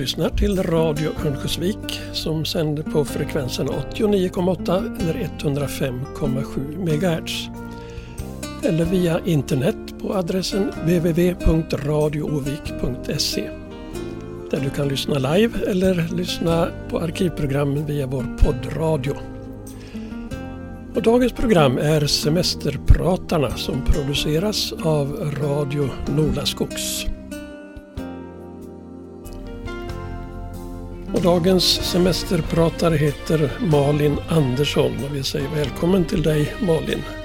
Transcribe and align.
Lyssnar 0.00 0.28
till 0.28 0.62
Radio 0.62 1.10
Örnsköldsvik 1.26 2.00
som 2.12 2.44
sänder 2.44 2.82
på 2.82 3.04
frekvensen 3.04 3.68
89,8 3.68 5.00
eller 5.00 5.30
105,7 5.38 6.78
MHz. 6.78 7.48
Eller 8.62 8.84
via 8.84 9.20
internet 9.24 9.76
på 10.02 10.14
adressen 10.14 10.70
www.radioovik.se 10.70 13.50
där 14.50 14.60
du 14.60 14.70
kan 14.70 14.88
lyssna 14.88 15.34
live 15.34 15.70
eller 15.70 16.16
lyssna 16.16 16.68
på 16.90 16.98
arkivprogram 16.98 17.86
via 17.86 18.06
vår 18.06 18.24
poddradio. 18.38 19.14
Och 20.94 21.02
dagens 21.02 21.32
program 21.32 21.78
är 21.78 22.06
Semesterpratarna 22.06 23.50
som 23.50 23.84
produceras 23.84 24.72
av 24.72 25.34
Radio 25.42 25.88
Nolaskogs. 26.16 27.06
Och 31.20 31.26
dagens 31.26 31.64
semesterpratare 31.64 32.96
heter 32.96 33.50
Malin 33.60 34.16
Andersson 34.28 35.04
och 35.04 35.16
vi 35.16 35.22
säger 35.22 35.48
välkommen 35.48 36.04
till 36.04 36.22
dig 36.22 36.54
Malin. 36.60 37.19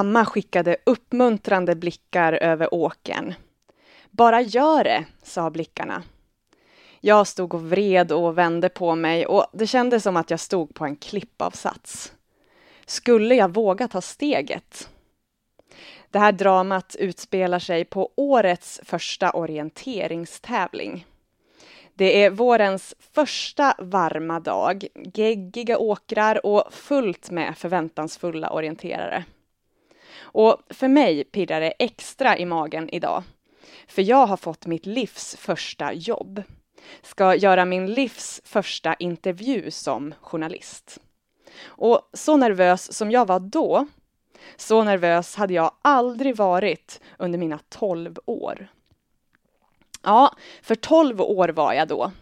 Mamma 0.00 0.24
skickade 0.24 0.76
uppmuntrande 0.86 1.74
blickar 1.74 2.32
över 2.32 2.74
åkern. 2.74 3.34
Bara 4.10 4.40
gör 4.40 4.84
det, 4.84 5.04
sa 5.22 5.50
blickarna. 5.50 6.02
Jag 7.00 7.26
stod 7.26 7.54
och 7.54 7.70
vred 7.70 8.12
och 8.12 8.38
vände 8.38 8.68
på 8.68 8.94
mig 8.94 9.26
och 9.26 9.46
det 9.52 9.66
kändes 9.66 10.02
som 10.02 10.16
att 10.16 10.30
jag 10.30 10.40
stod 10.40 10.74
på 10.74 10.84
en 10.84 10.96
klippavsats. 10.96 12.12
Skulle 12.86 13.34
jag 13.34 13.54
våga 13.54 13.88
ta 13.88 14.00
steget? 14.00 14.88
Det 16.10 16.18
här 16.18 16.32
dramat 16.32 16.96
utspelar 16.98 17.58
sig 17.58 17.84
på 17.84 18.12
årets 18.14 18.80
första 18.84 19.30
orienteringstävling. 19.30 21.06
Det 21.94 22.24
är 22.24 22.30
vårens 22.30 22.94
första 23.14 23.74
varma 23.78 24.40
dag, 24.40 24.84
geggiga 25.14 25.78
åkrar 25.78 26.46
och 26.46 26.74
fullt 26.74 27.30
med 27.30 27.58
förväntansfulla 27.58 28.50
orienterare. 28.50 29.24
Och 30.32 30.62
för 30.70 30.88
mig 30.88 31.24
pirrar 31.24 31.60
det 31.60 31.72
extra 31.78 32.38
i 32.38 32.46
magen 32.46 32.88
idag. 32.92 33.22
För 33.86 34.02
jag 34.02 34.26
har 34.26 34.36
fått 34.36 34.66
mitt 34.66 34.86
livs 34.86 35.36
första 35.36 35.92
jobb. 35.92 36.42
Ska 37.02 37.34
göra 37.34 37.64
min 37.64 37.86
livs 37.86 38.40
första 38.44 38.94
intervju 38.94 39.70
som 39.70 40.14
journalist. 40.20 40.98
Och 41.64 42.10
så 42.12 42.36
nervös 42.36 42.92
som 42.92 43.10
jag 43.10 43.26
var 43.26 43.40
då, 43.40 43.86
så 44.56 44.84
nervös 44.84 45.36
hade 45.36 45.54
jag 45.54 45.72
aldrig 45.82 46.36
varit 46.36 47.00
under 47.18 47.38
mina 47.38 47.58
tolv 47.68 48.18
år. 48.26 48.68
Ja, 50.02 50.34
för 50.62 50.74
tolv 50.74 51.20
år 51.20 51.48
var 51.48 51.72
jag 51.72 51.88
då. 51.88 52.12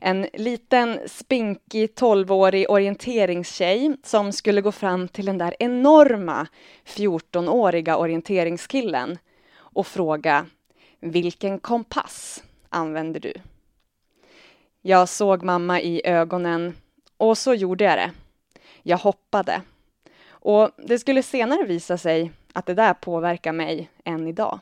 En 0.00 0.26
liten 0.32 0.98
spinkig 1.06 1.94
tolvårig 1.94 2.70
orienteringstjej 2.70 3.96
som 4.04 4.32
skulle 4.32 4.60
gå 4.60 4.72
fram 4.72 5.08
till 5.08 5.26
den 5.26 5.38
där 5.38 5.54
enorma 5.58 6.46
14-åriga 6.84 7.96
orienteringskillen 7.96 9.18
och 9.56 9.86
fråga 9.86 10.46
Vilken 11.00 11.58
kompass 11.58 12.42
använder 12.68 13.20
du? 13.20 13.32
Jag 14.82 15.08
såg 15.08 15.42
mamma 15.42 15.80
i 15.80 16.02
ögonen 16.04 16.76
och 17.16 17.38
så 17.38 17.54
gjorde 17.54 17.84
jag 17.84 17.98
det. 17.98 18.10
Jag 18.82 18.98
hoppade. 18.98 19.62
Och 20.28 20.70
det 20.76 20.98
skulle 20.98 21.22
senare 21.22 21.64
visa 21.64 21.98
sig 21.98 22.32
att 22.52 22.66
det 22.66 22.74
där 22.74 22.94
påverkar 22.94 23.52
mig 23.52 23.90
än 24.04 24.26
idag. 24.26 24.60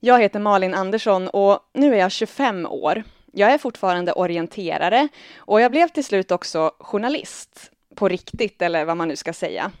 Jag 0.00 0.20
heter 0.20 0.40
Malin 0.40 0.74
Andersson 0.74 1.28
och 1.28 1.60
nu 1.74 1.94
är 1.94 1.98
jag 1.98 2.12
25 2.12 2.66
år. 2.66 3.02
Jag 3.32 3.52
är 3.52 3.58
fortfarande 3.58 4.12
orienterare 4.12 5.08
och 5.36 5.60
jag 5.60 5.70
blev 5.70 5.88
till 5.88 6.04
slut 6.04 6.30
också 6.30 6.72
journalist. 6.78 7.70
På 7.94 8.08
riktigt, 8.08 8.62
eller 8.62 8.84
vad 8.84 8.96
man 8.96 9.08
nu 9.08 9.16
ska 9.16 9.32
säga. 9.32 9.72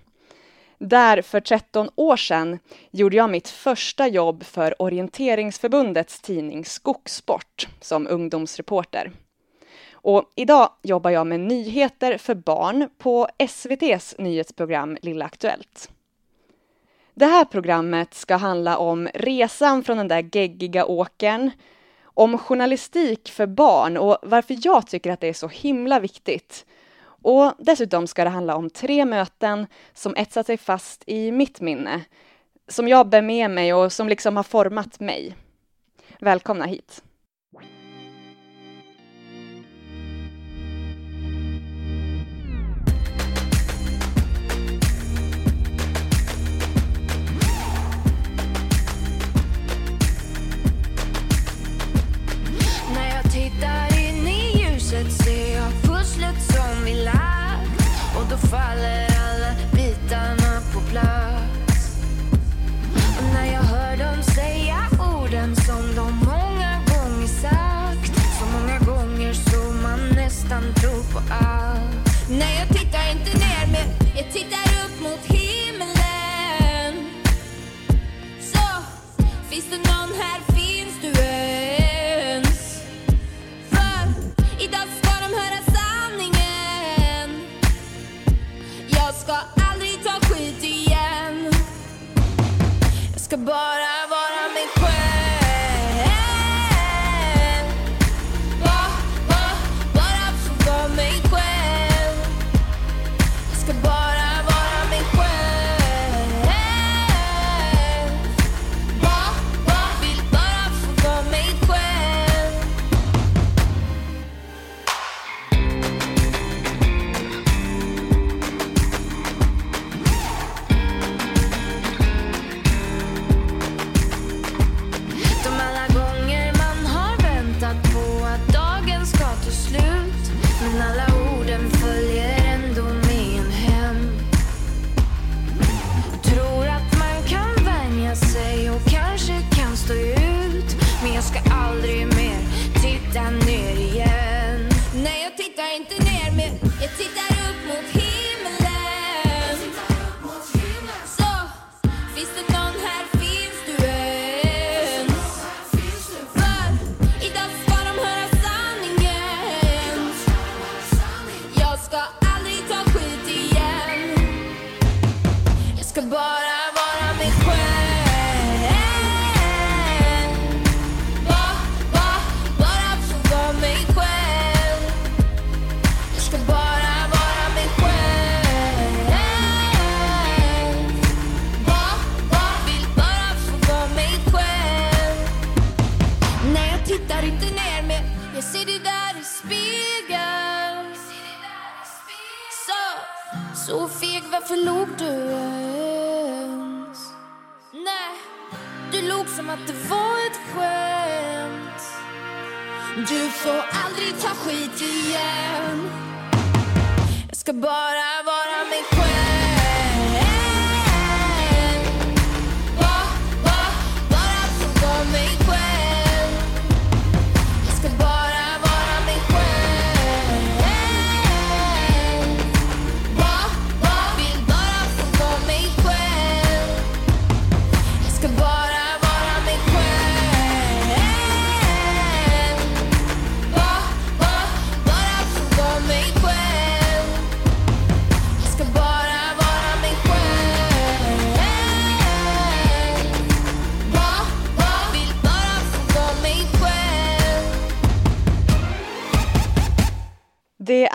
Där 0.78 1.22
för 1.22 1.40
13 1.40 1.90
år 1.94 2.16
sedan 2.16 2.58
gjorde 2.90 3.16
jag 3.16 3.30
mitt 3.30 3.48
första 3.48 4.08
jobb 4.08 4.44
för 4.44 4.82
Orienteringsförbundets 4.82 6.20
tidning 6.20 6.64
Skogssport 6.64 7.68
som 7.80 8.06
ungdomsreporter. 8.06 9.12
Och 9.92 10.32
idag 10.36 10.70
jobbar 10.82 11.10
jag 11.10 11.26
med 11.26 11.40
nyheter 11.40 12.18
för 12.18 12.34
barn 12.34 12.88
på 12.98 13.28
SVTs 13.38 14.14
nyhetsprogram 14.18 14.98
Lilla 15.02 15.24
Aktuellt. 15.24 15.90
Det 17.18 17.26
här 17.26 17.44
programmet 17.44 18.14
ska 18.14 18.36
handla 18.36 18.78
om 18.78 19.08
resan 19.14 19.84
från 19.84 19.96
den 19.96 20.08
där 20.08 20.28
geggiga 20.32 20.86
åkern, 20.86 21.50
om 22.04 22.38
journalistik 22.38 23.30
för 23.30 23.46
barn 23.46 23.96
och 23.96 24.18
varför 24.22 24.56
jag 24.62 24.86
tycker 24.86 25.12
att 25.12 25.20
det 25.20 25.28
är 25.28 25.32
så 25.32 25.48
himla 25.48 26.00
viktigt. 26.00 26.66
Och 27.22 27.52
dessutom 27.58 28.06
ska 28.06 28.24
det 28.24 28.30
handla 28.30 28.56
om 28.56 28.70
tre 28.70 29.04
möten 29.04 29.66
som 29.94 30.16
etsat 30.16 30.46
sig 30.46 30.56
fast 30.56 31.02
i 31.06 31.32
mitt 31.32 31.60
minne, 31.60 32.04
som 32.68 32.88
jag 32.88 33.08
bär 33.08 33.22
med 33.22 33.50
mig 33.50 33.74
och 33.74 33.92
som 33.92 34.08
liksom 34.08 34.36
har 34.36 34.44
format 34.44 35.00
mig. 35.00 35.36
Välkomna 36.18 36.66
hit! 36.66 37.02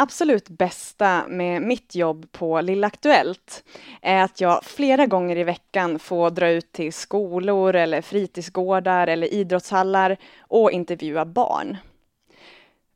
Absolut 0.04 0.50
bästa 0.50 1.28
med 1.28 1.62
mitt 1.62 1.96
jobb 1.96 2.32
på 2.32 2.62
Lilla 2.62 2.88
Aktuellt 2.88 3.64
är 4.02 4.24
att 4.24 4.42
jag 4.42 4.64
flera 4.64 5.06
gånger 5.06 5.38
i 5.38 5.44
veckan 5.44 6.00
får 6.00 6.30
dra 6.30 6.50
ut 6.50 6.72
till 6.72 6.94
skolor 6.94 7.76
eller 7.76 8.02
fritidsgårdar 8.02 9.08
eller 9.08 9.34
idrottshallar 9.34 10.18
och 10.40 10.72
intervjua 10.72 11.26
barn. 11.26 11.78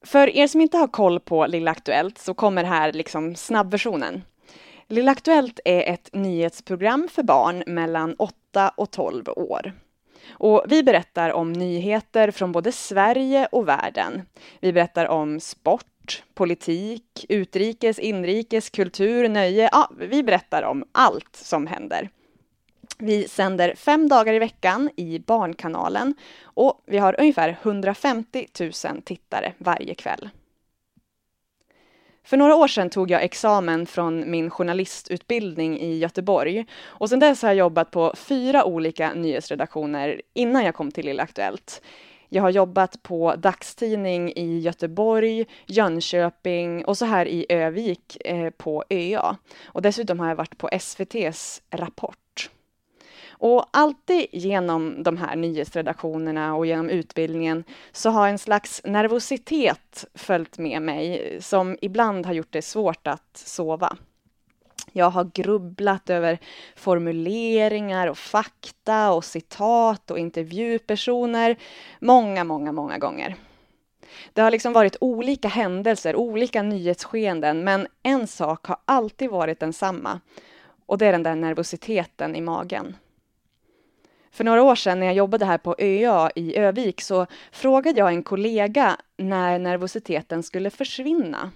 För 0.05 0.35
er 0.35 0.47
som 0.47 0.61
inte 0.61 0.77
har 0.77 0.87
koll 0.87 1.19
på 1.19 1.47
Lilla 1.47 1.71
Aktuellt 1.71 2.17
så 2.17 2.33
kommer 2.33 2.63
här 2.63 2.93
liksom 2.93 3.35
snabbversionen. 3.35 4.23
Lilla 4.87 5.11
Aktuellt 5.11 5.59
är 5.65 5.93
ett 5.93 6.09
nyhetsprogram 6.13 7.07
för 7.11 7.23
barn 7.23 7.63
mellan 7.67 8.15
8 8.19 8.71
och 8.75 8.91
12 8.91 9.29
år. 9.29 9.73
Och 10.29 10.65
vi 10.67 10.83
berättar 10.83 11.33
om 11.33 11.53
nyheter 11.53 12.31
från 12.31 12.51
både 12.51 12.71
Sverige 12.71 13.47
och 13.51 13.67
världen. 13.67 14.21
Vi 14.59 14.73
berättar 14.73 15.05
om 15.05 15.39
sport, 15.39 15.85
politik, 16.33 17.25
utrikes, 17.29 17.99
inrikes, 17.99 18.69
kultur, 18.69 19.29
nöje. 19.29 19.69
Ja, 19.71 19.91
vi 19.97 20.23
berättar 20.23 20.63
om 20.63 20.83
allt 20.91 21.35
som 21.35 21.67
händer. 21.67 22.09
Vi 22.99 23.27
sänder 23.27 23.75
fem 23.75 24.07
dagar 24.07 24.33
i 24.33 24.39
veckan 24.39 24.89
i 24.95 25.19
Barnkanalen 25.19 26.13
och 26.43 26.83
vi 26.85 26.97
har 26.97 27.15
ungefär 27.19 27.57
150 27.61 28.47
000 28.59 29.01
tittare 29.01 29.53
varje 29.57 29.93
kväll. 29.93 30.29
För 32.23 32.37
några 32.37 32.55
år 32.55 32.67
sedan 32.67 32.89
tog 32.89 33.11
jag 33.11 33.23
examen 33.23 33.85
från 33.85 34.31
min 34.31 34.49
journalistutbildning 34.49 35.79
i 35.79 35.97
Göteborg 35.97 36.65
och 36.85 37.09
sedan 37.09 37.19
dess 37.19 37.41
har 37.41 37.49
jag 37.49 37.57
jobbat 37.57 37.91
på 37.91 38.13
fyra 38.17 38.65
olika 38.65 39.13
nyhetsredaktioner 39.13 40.21
innan 40.33 40.63
jag 40.63 40.75
kom 40.75 40.91
till 40.91 41.05
Lilla 41.05 41.23
Aktuellt. 41.23 41.81
Jag 42.29 42.41
har 42.41 42.49
jobbat 42.49 43.03
på 43.03 43.35
dagstidning 43.35 44.31
i 44.35 44.59
Göteborg, 44.59 45.45
Jönköping 45.65 46.85
och 46.85 46.97
så 46.97 47.05
här 47.05 47.25
i 47.25 47.45
Övik 47.49 48.17
eh, 48.25 48.49
på 48.49 48.83
ÖA. 48.89 49.37
Och 49.65 49.81
dessutom 49.81 50.19
har 50.19 50.27
jag 50.27 50.35
varit 50.35 50.57
på 50.57 50.69
SVTs 50.71 51.61
Rapport. 51.69 52.49
Och 53.39 53.65
alltid 53.73 54.25
genom 54.31 55.03
de 55.03 55.17
här 55.17 55.35
nyhetsredaktionerna 55.35 56.55
och 56.55 56.65
genom 56.65 56.89
utbildningen 56.89 57.63
så 57.91 58.09
har 58.09 58.27
en 58.27 58.37
slags 58.37 58.81
nervositet 58.83 60.05
följt 60.13 60.57
med 60.57 60.81
mig 60.81 61.37
som 61.41 61.77
ibland 61.81 62.25
har 62.25 62.33
gjort 62.33 62.51
det 62.51 62.61
svårt 62.61 63.07
att 63.07 63.37
sova. 63.37 63.97
Jag 64.97 65.09
har 65.09 65.31
grubblat 65.33 66.09
över 66.09 66.39
formuleringar 66.75 68.07
och 68.07 68.17
fakta 68.17 69.11
och 69.11 69.25
citat 69.25 70.11
och 70.11 70.19
intervjupersoner 70.19 71.55
många, 71.99 72.43
många, 72.43 72.71
många 72.71 72.97
gånger. 72.97 73.35
Det 74.33 74.41
har 74.41 74.51
liksom 74.51 74.73
varit 74.73 74.97
olika 75.01 75.47
händelser, 75.47 76.15
olika 76.15 76.61
nyhetsskeenden, 76.61 77.63
men 77.63 77.87
en 78.03 78.27
sak 78.27 78.65
har 78.67 78.77
alltid 78.85 79.29
varit 79.29 79.59
densamma 79.59 80.19
och 80.85 80.97
det 80.97 81.05
är 81.05 81.11
den 81.11 81.23
där 81.23 81.35
nervositeten 81.35 82.35
i 82.35 82.41
magen. 82.41 82.95
För 84.31 84.43
några 84.43 84.63
år 84.63 84.75
sedan 84.75 84.99
när 84.99 85.05
jag 85.07 85.15
jobbade 85.15 85.45
här 85.45 85.57
på 85.57 85.75
ÖA 85.77 86.31
i 86.35 86.57
Övik 86.57 87.01
så 87.01 87.25
frågade 87.51 87.99
jag 87.99 88.09
en 88.09 88.23
kollega 88.23 88.97
när 89.17 89.59
nervositeten 89.59 90.43
skulle 90.43 90.69
försvinna. 90.69 91.51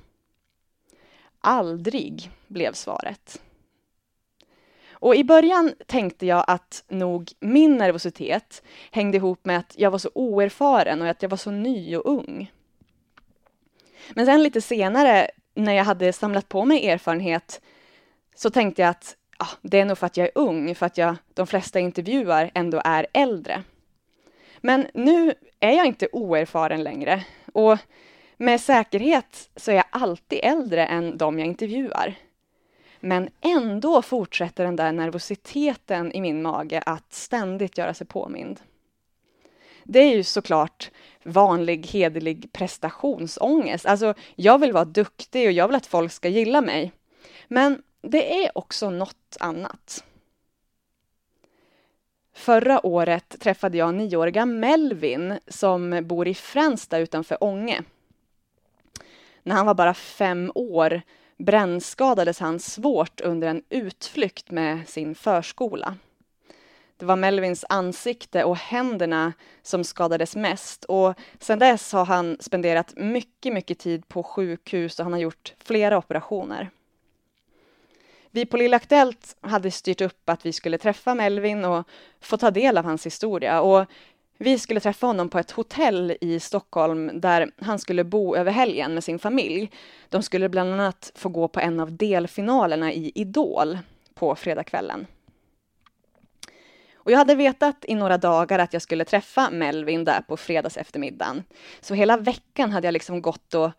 Aldrig, 1.42 2.32
blev 2.48 2.74
svaret. 2.74 3.42
Och 4.92 5.16
i 5.16 5.24
början 5.24 5.74
tänkte 5.86 6.26
jag 6.26 6.46
att 6.48 6.84
nog 6.88 7.32
min 7.40 7.78
nervositet 7.78 8.64
hängde 8.92 9.18
ihop 9.18 9.46
med 9.46 9.58
att 9.58 9.74
jag 9.78 9.92
var 9.92 9.98
så 9.98 10.10
oerfaren 10.16 11.02
och 11.02 11.08
att 11.08 11.22
jag 11.22 11.30
var 11.30 11.38
så 11.38 11.52
ny 11.52 11.98
och 11.98 12.06
ung. 12.06 12.52
Men 14.10 14.26
sen 14.26 14.44
lite 14.44 14.62
senare, 14.62 15.28
när 15.54 15.74
jag 15.74 15.84
hade 15.84 16.14
samlat 16.14 16.50
på 16.50 16.66
mig 16.66 16.90
erfarenhet, 16.90 17.62
så 18.36 18.50
tänkte 18.50 18.82
jag 18.82 18.90
att 18.90 19.16
ah, 19.38 19.50
det 19.62 19.80
är 19.80 19.86
nog 19.86 19.98
för 19.98 20.06
att 20.06 20.18
jag 20.18 20.28
är 20.28 20.32
ung, 20.36 20.76
för 20.76 20.86
att 20.86 20.98
jag, 20.98 21.16
de 21.34 21.48
flesta 21.48 21.80
intervjuar 21.80 22.52
ändå 22.54 22.82
är 22.86 23.08
äldre. 23.14 23.64
Men 24.58 24.88
nu 24.94 25.34
är 25.60 25.72
jag 25.72 25.86
inte 25.86 26.08
oerfaren 26.12 26.84
längre 26.84 27.26
och 27.54 27.78
med 28.42 28.62
säkerhet 28.62 29.50
så 29.56 29.72
är 29.72 29.76
jag 29.76 29.86
alltid 29.90 30.40
äldre 30.44 30.86
än 30.86 31.18
de 31.18 31.40
jag 31.40 31.48
intervjuar. 31.48 32.16
Men 33.00 33.30
ändå 33.42 34.02
fortsätter 34.02 34.64
den 34.64 34.76
där 34.76 34.92
nervositeten 34.92 36.12
i 36.12 36.22
min 36.22 36.42
mage 36.42 36.84
att 36.86 37.14
ständigt 37.14 37.78
göra 37.78 37.94
sig 37.94 38.08
påmind. 38.08 38.60
Det 39.84 40.00
är 40.00 40.16
ju 40.16 40.24
såklart 40.24 40.92
vanlig 41.24 41.88
hederlig 41.88 42.54
prestationsångest. 42.54 43.86
Alltså, 43.86 44.14
jag 44.36 44.60
vill 44.60 44.74
vara 44.74 44.86
duktig 44.86 45.48
och 45.48 45.54
jag 45.54 45.68
vill 45.68 45.76
att 45.76 45.86
folk 45.86 46.12
ska 46.12 46.30
gilla 46.30 46.62
mig. 46.62 46.92
Men 47.48 47.82
det 48.02 48.46
är 48.46 48.58
också 48.58 48.90
något 48.90 49.38
annat. 49.40 50.04
Förra 52.34 52.86
året 52.86 53.40
träffade 53.40 53.78
jag 53.78 53.96
nioåriga 53.96 54.46
Melvin 54.46 55.40
som 55.48 56.00
bor 56.04 56.28
i 56.28 56.34
Fränsta 56.34 56.98
utanför 56.98 57.44
Ånge. 57.44 57.84
När 59.44 59.56
han 59.56 59.66
var 59.66 59.74
bara 59.74 59.94
fem 59.94 60.52
år 60.56 61.02
brännskadades 61.38 62.40
han 62.40 62.60
svårt 62.60 63.22
under 63.22 63.48
en 63.48 63.64
utflykt 63.70 64.52
med 64.52 64.90
sin 64.90 65.16
förskola. 65.16 65.96
Det 66.98 67.06
var 67.06 67.16
Melvins 67.16 67.66
ansikte 67.70 68.44
och 68.44 68.58
händerna 68.58 69.34
som 69.62 69.84
skadades 69.84 70.36
mest 70.36 70.84
och 70.84 71.14
sedan 71.40 71.60
dess 71.60 71.94
har 71.94 72.06
han 72.06 72.38
spenderat 72.40 72.94
mycket, 72.96 73.54
mycket 73.54 73.80
tid 73.80 74.08
på 74.08 74.24
sjukhus 74.24 75.00
och 75.00 75.06
han 75.06 75.14
har 75.14 75.20
gjort 75.20 75.54
flera 75.60 75.98
operationer. 75.98 76.70
Vi 78.34 78.46
på 78.46 78.58
Lilla 78.58 78.78
Aktuellt 78.78 79.36
hade 79.42 79.72
styrt 79.72 80.02
upp 80.02 80.30
att 80.30 80.46
vi 80.46 80.54
skulle 80.54 80.78
träffa 80.78 81.16
Melvin 81.16 81.66
och 81.66 81.88
få 82.20 82.38
ta 82.38 82.52
del 82.52 82.78
av 82.78 82.86
hans 82.86 83.06
historia 83.06 83.62
och 83.62 83.86
vi 84.42 84.60
skulle 84.60 84.80
träffa 84.80 85.08
honom 85.08 85.30
på 85.30 85.40
ett 85.40 85.52
hotell 85.52 86.18
i 86.22 86.40
Stockholm 86.40 87.22
där 87.22 87.52
han 87.58 87.80
skulle 87.80 88.04
bo 88.04 88.36
över 88.36 88.52
helgen 88.52 88.94
med 88.94 89.04
sin 89.04 89.20
familj. 89.20 89.72
De 90.10 90.24
skulle 90.24 90.50
bland 90.50 90.74
annat 90.74 91.12
få 91.16 91.30
gå 91.30 91.48
på 91.48 91.60
en 91.60 91.80
av 91.80 91.98
delfinalerna 91.98 92.94
i 92.94 93.12
Idol 93.16 93.80
på 94.14 94.36
fredagskvällen. 94.36 95.08
Och 96.96 97.12
jag 97.12 97.18
hade 97.18 97.36
vetat 97.36 97.86
i 97.88 97.96
några 97.96 98.18
dagar 98.18 98.60
att 98.60 98.74
jag 98.74 98.82
skulle 98.82 99.06
träffa 99.06 99.50
Melvin 99.52 100.04
där 100.06 100.22
på 100.22 100.38
fredags 100.38 100.78
eftermiddagen. 100.78 101.44
Så 101.82 101.94
hela 101.94 102.18
veckan 102.18 102.72
hade 102.72 102.88
jag 102.88 102.94
liksom 102.94 103.22
gått 103.22 103.54
och, 103.54 103.72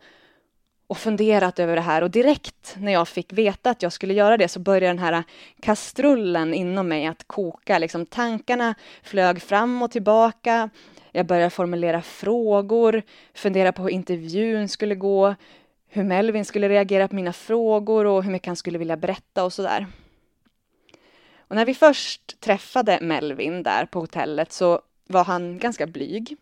och 0.93 0.97
funderat 0.97 1.59
över 1.59 1.75
det 1.75 1.81
här 1.81 2.01
och 2.01 2.11
direkt 2.11 2.75
när 2.77 2.91
jag 2.91 3.07
fick 3.07 3.33
veta 3.33 3.69
att 3.69 3.81
jag 3.81 3.93
skulle 3.93 4.13
göra 4.13 4.37
det 4.37 4.47
så 4.47 4.59
började 4.59 4.87
den 4.87 4.99
här 4.99 5.23
kastrullen 5.59 6.53
inom 6.53 6.87
mig 6.87 7.05
att 7.05 7.27
koka. 7.27 7.77
Liksom 7.77 8.05
tankarna 8.05 8.75
flög 9.03 9.41
fram 9.41 9.81
och 9.81 9.91
tillbaka. 9.91 10.69
Jag 11.11 11.25
började 11.25 11.49
formulera 11.49 12.01
frågor, 12.01 13.01
fundera 13.33 13.71
på 13.71 13.83
hur 13.83 13.89
intervjun 13.89 14.69
skulle 14.69 14.95
gå, 14.95 15.35
hur 15.87 16.03
Melvin 16.03 16.45
skulle 16.45 16.69
reagera 16.69 17.07
på 17.07 17.15
mina 17.15 17.33
frågor 17.33 18.05
och 18.05 18.23
hur 18.23 18.31
mycket 18.31 18.47
han 18.47 18.55
skulle 18.55 18.77
vilja 18.77 18.97
berätta 18.97 19.43
och 19.43 19.53
sådär. 19.53 19.87
Och 21.37 21.55
när 21.55 21.65
vi 21.65 21.75
först 21.75 22.41
träffade 22.41 22.99
Melvin 23.01 23.63
där 23.63 23.85
på 23.85 23.99
hotellet 23.99 24.51
så 24.51 24.81
var 25.07 25.23
han 25.23 25.59
ganska 25.59 25.87
blyg. 25.87 26.37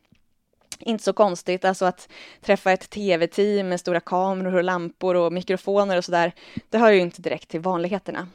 Inte 0.81 1.03
så 1.03 1.13
konstigt, 1.13 1.65
alltså 1.65 1.85
att 1.85 2.09
träffa 2.41 2.71
ett 2.71 2.89
tv-team 2.89 3.69
med 3.69 3.79
stora 3.79 3.99
kameror 3.99 4.55
och 4.55 4.63
lampor 4.63 5.15
och 5.15 5.33
mikrofoner 5.33 5.97
och 5.97 6.05
sådär, 6.05 6.31
det 6.69 6.77
hör 6.77 6.91
ju 6.91 6.99
inte 6.99 7.21
direkt 7.21 7.49
till 7.49 7.59
vanligheterna. 7.59 8.27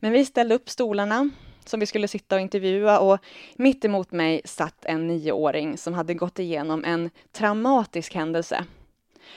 Men 0.00 0.12
vi 0.12 0.24
ställde 0.24 0.54
upp 0.54 0.70
stolarna 0.70 1.30
som 1.64 1.80
vi 1.80 1.86
skulle 1.86 2.08
sitta 2.08 2.34
och 2.34 2.40
intervjua 2.40 2.98
och 2.98 3.18
mitt 3.56 3.84
emot 3.84 4.12
mig 4.12 4.40
satt 4.44 4.84
en 4.84 5.06
nioåring 5.06 5.78
som 5.78 5.94
hade 5.94 6.14
gått 6.14 6.38
igenom 6.38 6.84
en 6.84 7.10
traumatisk 7.32 8.14
händelse. 8.14 8.64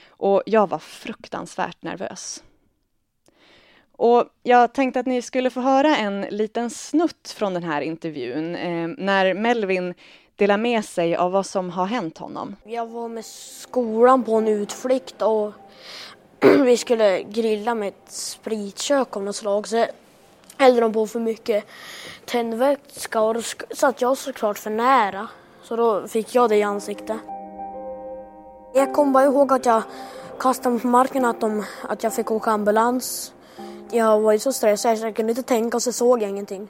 Och 0.07 0.43
jag 0.45 0.69
var 0.69 0.79
fruktansvärt 0.79 1.83
nervös. 1.83 2.43
Och 3.97 4.25
jag 4.43 4.73
tänkte 4.73 4.99
att 4.99 5.05
ni 5.05 5.21
skulle 5.21 5.49
få 5.49 5.61
höra 5.61 5.97
en 5.97 6.21
liten 6.21 6.69
snutt 6.69 7.35
från 7.37 7.53
den 7.53 7.63
här 7.63 7.81
intervjun 7.81 8.55
eh, 8.55 8.87
när 8.97 9.33
Melvin 9.33 9.93
delar 10.35 10.57
med 10.57 10.85
sig 10.85 11.15
av 11.15 11.31
vad 11.31 11.45
som 11.45 11.69
har 11.69 11.85
hänt 11.85 12.17
honom. 12.17 12.55
Jag 12.63 12.85
var 12.85 13.07
med 13.07 13.25
skolan 13.25 14.23
på 14.23 14.35
en 14.35 14.47
utflykt 14.47 15.21
och 15.21 15.53
vi 16.65 16.77
skulle 16.77 17.23
grilla 17.23 17.75
med 17.75 17.87
ett 17.87 18.11
spritkök 18.11 19.17
av 19.17 19.23
något 19.23 19.35
slag. 19.35 19.67
Så 19.67 19.85
hällde 20.57 20.81
de 20.81 20.93
på 20.93 21.07
för 21.07 21.19
mycket 21.19 21.63
tändvätska 22.25 23.21
och 23.21 23.33
då 23.33 23.41
satt 23.75 24.01
jag 24.01 24.17
såklart 24.17 24.59
för 24.59 24.69
nära. 24.69 25.27
Så 25.63 25.75
då 25.75 26.07
fick 26.07 26.35
jag 26.35 26.49
det 26.49 26.55
i 26.55 26.63
ansiktet. 26.63 27.17
Jag 28.73 28.93
kommer 28.93 29.11
bara 29.11 29.23
ihåg 29.23 29.53
att 29.53 29.65
jag 29.65 29.83
kastade 30.39 30.73
mig 30.73 30.81
på 30.81 30.87
marken 30.87 31.25
att, 31.25 31.41
de, 31.41 31.63
att 31.89 32.03
jag 32.03 32.13
fick 32.13 32.31
åka 32.31 32.51
ambulans. 32.51 33.33
Jag 33.91 34.19
var 34.19 34.31
ju 34.31 34.39
så 34.39 34.53
stressad 34.53 34.97
så 34.97 35.05
jag 35.05 35.15
kunde 35.15 35.31
inte 35.31 35.43
tänka 35.43 35.77
och 35.77 35.83
så 35.83 35.91
såg 35.91 36.21
jag 36.21 36.29
ingenting. 36.29 36.67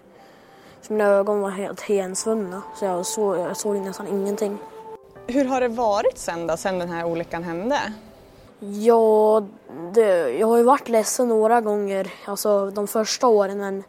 Så 0.87 0.93
mina 0.93 1.05
ögon 1.05 1.41
var 1.41 1.49
helt 1.49 1.81
hensvunna 1.81 2.61
så 2.75 2.85
jag 2.85 3.05
såg, 3.05 3.37
jag 3.37 3.57
såg 3.57 3.75
nästan 3.75 4.07
ingenting. 4.07 4.57
Hur 5.27 5.45
har 5.45 5.61
det 5.61 5.67
varit 5.67 6.17
sen 6.17 6.47
då, 6.47 6.57
sen 6.57 6.79
den 6.79 6.89
här 6.89 7.05
olyckan 7.05 7.43
hände? 7.43 7.93
Ja, 8.59 9.47
det, 9.93 10.29
jag 10.29 10.47
har 10.47 10.57
ju 10.57 10.63
varit 10.63 10.89
ledsen 10.89 11.27
några 11.27 11.61
gånger, 11.61 12.13
alltså 12.25 12.69
de 12.69 12.87
första 12.87 13.27
åren 13.27 13.57
men 13.57 13.83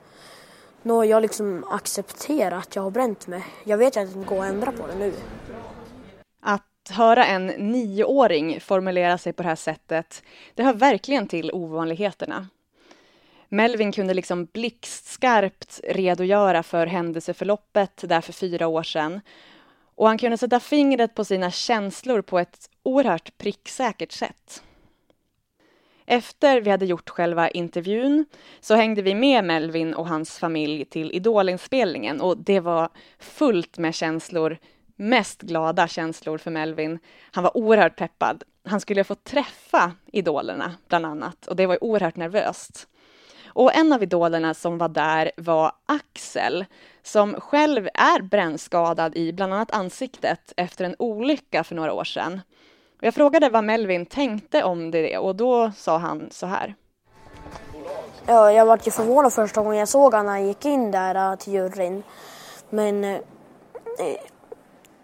nu 0.83 0.93
har 0.93 1.05
jag 1.05 1.23
liksom 1.23 1.65
accepterat 1.71 2.67
att 2.67 2.77
jag 2.77 2.83
har 2.83 2.91
bränt 2.91 3.27
mig. 3.27 3.45
Jag 3.65 3.79
vet 3.79 3.97
att 3.97 4.13
det 4.13 4.19
inte 4.19 4.35
går 4.35 4.45
att 4.45 4.51
ändra 4.51 4.73
på 4.73 4.87
det 4.87 4.95
nu. 4.99 5.13
Att 6.43 6.91
höra 6.91 7.27
en 7.27 7.47
nioåring 7.47 8.61
formulera 8.61 9.19
sig 9.19 9.33
på 9.33 9.43
det 9.43 9.49
här 9.49 9.57
sättet, 9.57 10.23
det 10.55 10.63
hör 10.63 10.75
verkligen 10.75 11.29
till 11.29 11.51
ovanligheterna. 11.53 12.47
Melvin 13.49 13.93
kunde 13.93 14.15
liksom 14.15 14.45
blixtskarpt 14.45 15.81
redogöra 15.85 16.63
för 16.63 16.87
händelseförloppet 16.87 18.05
där 18.09 18.21
för 18.21 18.33
fyra 18.33 18.67
år 18.67 18.83
sedan. 18.83 19.21
Och 19.95 20.07
han 20.07 20.19
kunde 20.19 20.39
sätta 20.39 20.61
fingret 20.61 21.15
på 21.15 21.25
sina 21.25 21.51
känslor 21.51 22.23
på 22.23 22.39
ett 22.39 22.71
oerhört 22.83 23.39
pricksäkert 23.39 24.13
sätt. 24.13 24.63
Efter 26.07 26.61
vi 26.61 26.71
hade 26.71 26.87
gjort 26.87 27.09
själva 27.09 27.51
intervjun 27.51 28.25
så 28.61 28.75
hängde 28.75 29.03
vi 29.03 29.15
med 29.15 29.45
Melvin 29.45 29.95
och 29.95 30.09
hans 30.09 30.39
familj 30.39 30.85
till 30.85 31.11
Idolinspelningen 31.13 32.21
och 32.21 32.39
det 32.39 32.61
var 32.61 32.89
fullt 33.19 33.79
med 33.79 33.95
känslor, 33.95 34.59
mest 34.97 35.43
glada 35.43 35.89
känslor 35.89 36.39
för 36.39 36.51
Melvin. 36.51 36.99
Han 37.33 37.45
var 37.45 37.57
oerhört 37.57 37.97
peppad. 37.97 38.45
Han 38.65 38.81
skulle 38.81 39.05
få 39.05 39.15
träffa 39.15 39.93
idolerna, 40.13 40.75
bland 40.89 41.07
annat, 41.07 41.47
och 41.47 41.57
det 41.57 41.67
var 41.67 41.85
oerhört 41.85 42.17
nervöst. 42.17 42.89
Och 43.57 43.75
en 43.75 43.93
av 43.93 44.03
idolerna 44.03 44.55
som 44.55 44.79
var 44.79 44.89
där 44.89 45.31
var 45.37 45.73
Axel, 45.87 46.65
som 47.03 47.41
själv 47.41 47.89
är 47.95 48.23
brännskadad 48.23 49.17
i 49.17 49.33
bland 49.33 49.55
annat 49.55 49.71
ansiktet 49.71 50.53
efter 50.57 50.85
en 50.85 50.97
olycka 50.99 51.65
för 51.65 51.75
några 51.75 51.93
år 51.93 52.05
sedan. 52.05 52.41
Jag 53.01 53.15
frågade 53.15 53.49
vad 53.49 53.65
Melvin 53.65 54.07
tänkte 54.07 54.65
om 54.65 54.91
det 54.91 55.19
och 55.19 55.37
då 55.37 55.73
sa 55.77 55.99
han 55.99 56.29
så 56.31 56.47
här. 56.47 56.75
Ja, 58.27 58.53
jag 58.53 58.67
var 58.67 58.81
ju 58.85 58.91
förvånad 58.91 59.33
första 59.33 59.63
gången 59.63 59.79
jag 59.79 59.89
såg 59.89 60.13
honom 60.13 60.27
när 60.27 60.33
han 60.33 60.47
gick 60.47 60.65
in 60.65 60.91
där 60.91 61.33
äh, 61.33 61.37
till 61.37 61.53
juryn. 61.53 62.03
Men 62.71 63.05
eh, 63.05 63.19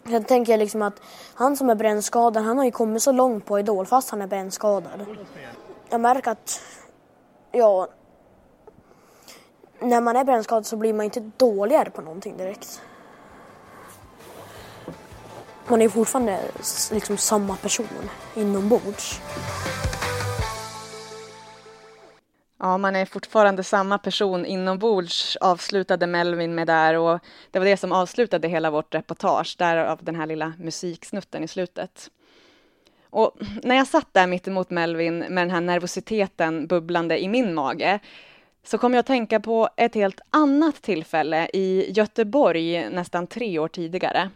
jag 0.05 0.29
tänker 0.29 0.57
liksom 0.57 0.83
att 0.83 1.03
han 1.35 1.57
som 1.57 1.71
är 1.71 1.75
brännskadad, 1.75 2.45
han 2.45 2.59
har 2.59 2.65
ju 2.65 2.71
kommit 2.71 3.03
så 3.03 3.13
långt 3.13 3.47
på 3.47 3.59
Idol 3.59 3.87
fast 3.87 4.11
han 4.11 4.23
är 4.23 4.27
brännskadad. 4.27 5.07
Jag 5.91 6.01
märker 6.01 6.31
att, 6.31 6.61
ja, 7.53 7.89
när 9.83 10.01
man 10.01 10.17
är 10.17 10.25
brännskadad 10.25 10.67
så 10.67 10.77
blir 10.77 10.93
man 10.93 11.05
inte 11.05 11.31
dåligare 11.37 11.91
på 11.91 12.03
någonting 12.03 12.37
direkt. 12.37 12.83
Man 15.69 15.83
är 15.83 15.89
fortfarande 15.89 16.41
liksom 16.93 17.17
samma 17.17 17.57
person 17.57 18.11
inombords. 18.35 19.21
Ja, 22.59 22.79
man 22.79 22.97
är 22.97 23.07
fortfarande 23.07 23.65
samma 23.65 23.99
person 23.99 24.47
inombords, 24.47 25.37
avslutade 25.37 26.07
Melvin 26.07 26.55
med 26.55 26.67
där 26.67 26.99
och 26.99 27.21
det 27.51 27.59
var 27.59 27.67
det 27.67 27.77
som 27.77 27.93
avslutade 27.93 28.49
hela 28.49 28.71
vårt 28.71 28.95
reportage, 28.95 29.57
därav 29.59 29.99
den 30.03 30.15
här 30.15 30.27
lilla 30.27 30.53
musiksnutten 30.59 31.45
i 31.45 31.49
slutet. 31.49 32.11
Och 33.11 33.37
när 33.63 33.77
jag 33.77 33.87
satt 33.87 34.15
där 34.15 34.27
mittemot 34.27 34.71
Melvin 34.71 35.19
med 35.19 35.37
den 35.37 35.51
här 35.51 35.61
nervositeten 35.61 36.67
bubblande 36.67 37.23
i 37.23 37.29
min 37.29 37.55
mage 37.55 38.01
så 38.65 38.79
kom 38.79 38.95
jag 38.95 39.01
att 39.01 39.07
tänka 39.07 39.41
på 39.41 39.69
ett 39.77 39.95
helt 39.95 40.21
annat 40.31 40.83
tillfälle 40.83 41.49
i 41.53 41.93
Göteborg 41.93 42.91
nästan 42.91 43.27
tre 43.27 43.59
år 43.59 43.69
tidigare. 43.69 44.31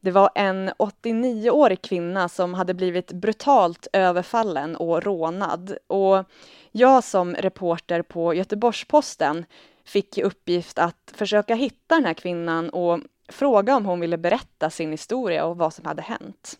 Det 0.00 0.10
var 0.10 0.30
en 0.34 0.70
89-årig 0.70 1.82
kvinna 1.82 2.28
som 2.28 2.54
hade 2.54 2.74
blivit 2.74 3.12
brutalt 3.12 3.86
överfallen 3.92 4.76
och 4.76 5.02
rånad. 5.02 5.76
Och 5.86 6.24
jag 6.72 7.04
som 7.04 7.34
reporter 7.34 8.02
på 8.02 8.34
Göteborgs-Posten 8.34 9.44
fick 9.84 10.18
i 10.18 10.22
uppgift 10.22 10.78
att 10.78 11.12
försöka 11.14 11.54
hitta 11.54 11.94
den 11.94 12.04
här 12.04 12.14
kvinnan 12.14 12.70
och 12.70 13.00
fråga 13.28 13.76
om 13.76 13.86
hon 13.86 14.00
ville 14.00 14.18
berätta 14.18 14.70
sin 14.70 14.90
historia 14.90 15.44
och 15.44 15.56
vad 15.56 15.74
som 15.74 15.86
hade 15.86 16.02
hänt. 16.02 16.58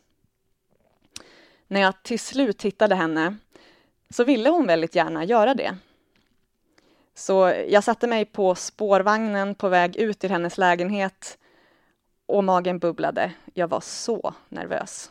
När 1.67 1.81
jag 1.81 2.03
till 2.03 2.19
slut 2.21 2.63
hittade 2.63 2.95
henne 2.95 3.37
så 4.11 4.25
ville 4.25 4.51
hon 4.51 4.67
väldigt 4.67 4.95
gärna 4.95 5.25
göra 5.25 5.55
det. 5.55 5.77
Så 7.15 7.53
jag 7.69 7.85
satte 7.85 8.07
mig 8.07 8.25
på 8.25 8.55
spårvagnen 8.55 9.55
på 9.55 9.69
väg 9.69 9.97
ut 9.97 10.19
till 10.19 10.31
hennes 10.31 10.59
lägenhet 10.59 11.39
och 12.27 12.45
magen 12.45 12.79
bubblade. 12.79 13.33
Jag 13.55 13.69
var 13.69 13.81
så 13.81 14.35
nervös. 14.49 15.11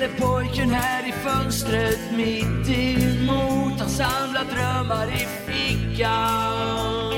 Jag 0.00 0.16
pojken 0.18 0.70
här 0.70 1.08
i 1.08 1.12
fönstret 1.12 1.98
mitt 2.16 2.68
emot. 2.68 3.80
Han 3.80 3.88
samlar 3.88 4.44
drömmar 4.44 5.06
i 5.06 5.26
fickan. 5.46 7.12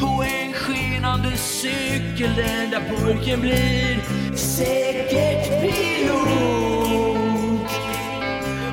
På 0.00 0.22
en 0.22 0.52
skenande 0.52 1.36
cykel 1.36 2.30
Den 2.36 2.70
där 2.70 2.82
pojken 2.90 3.40
blir 3.40 4.00
säkert 4.36 5.60
pilot. 5.60 6.12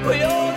Och 0.06 0.16
jag 0.16 0.49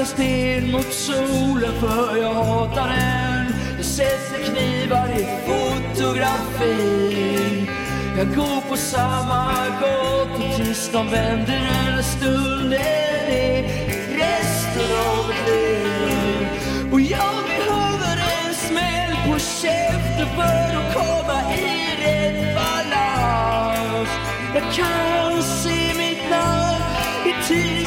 Jag 0.00 0.08
sten 0.08 0.70
mot 0.70 0.92
solen 0.92 1.72
för 1.80 2.16
jag 2.16 2.34
hatar 2.34 2.88
den. 2.88 3.54
Jag 3.76 3.84
sätter 3.84 4.44
knivar 4.44 5.08
i 5.08 5.26
fotografi 5.46 6.76
Jag 8.18 8.34
går 8.36 8.68
på 8.68 8.76
samma 8.76 9.66
gator 9.80 10.56
tills 10.56 10.90
de 10.92 11.10
vänder 11.10 11.68
en 11.86 12.04
stunden 12.04 12.72
är 12.72 13.62
resten 14.18 14.98
av 15.08 15.28
mitt 15.28 15.48
liv 15.48 16.48
Och 16.92 17.00
jag 17.00 17.44
behöver 17.46 18.16
en 18.16 18.54
smäll 18.54 19.16
på 19.26 19.38
käften 19.38 20.26
för 20.36 20.76
att 20.76 20.94
komma 20.94 21.54
i 21.54 21.56
rätt 22.04 22.54
balans. 22.54 24.10
Jag 24.54 24.62
kan 24.74 25.42
se 25.42 25.94
mitt 25.94 26.30
namn 26.30 26.84
i 27.26 27.32
tidens 27.48 27.79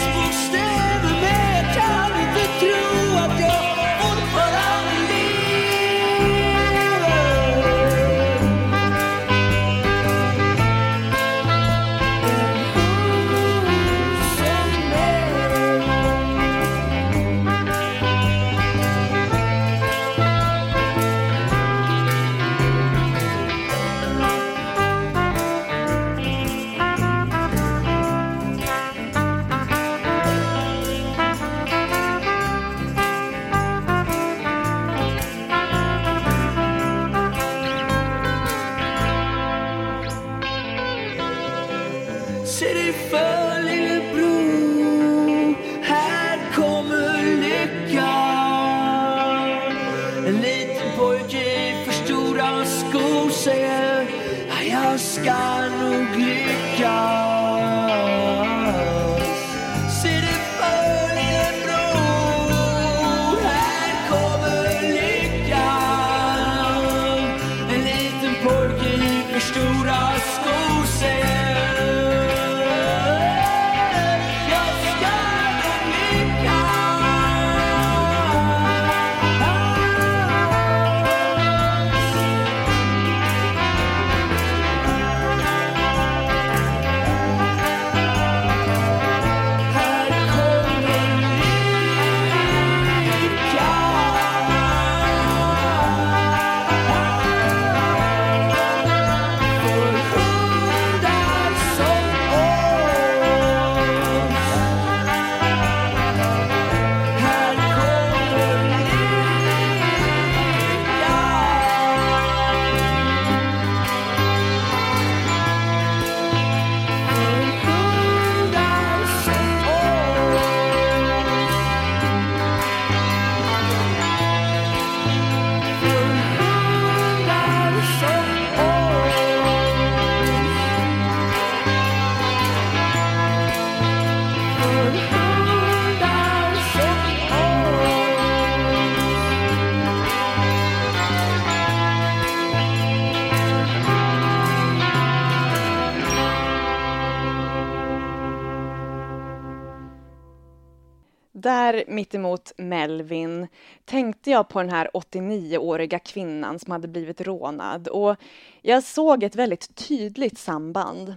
Där 151.43 151.83
mittemot 151.87 152.51
Melvin 152.57 153.47
tänkte 153.85 154.31
jag 154.31 154.49
på 154.49 154.59
den 154.59 154.69
här 154.69 154.89
89-åriga 154.93 155.99
kvinnan 155.99 156.59
som 156.59 156.71
hade 156.71 156.87
blivit 156.87 157.21
rånad 157.21 157.87
och 157.87 158.15
jag 158.61 158.83
såg 158.83 159.23
ett 159.23 159.35
väldigt 159.35 159.75
tydligt 159.75 160.37
samband. 160.37 161.15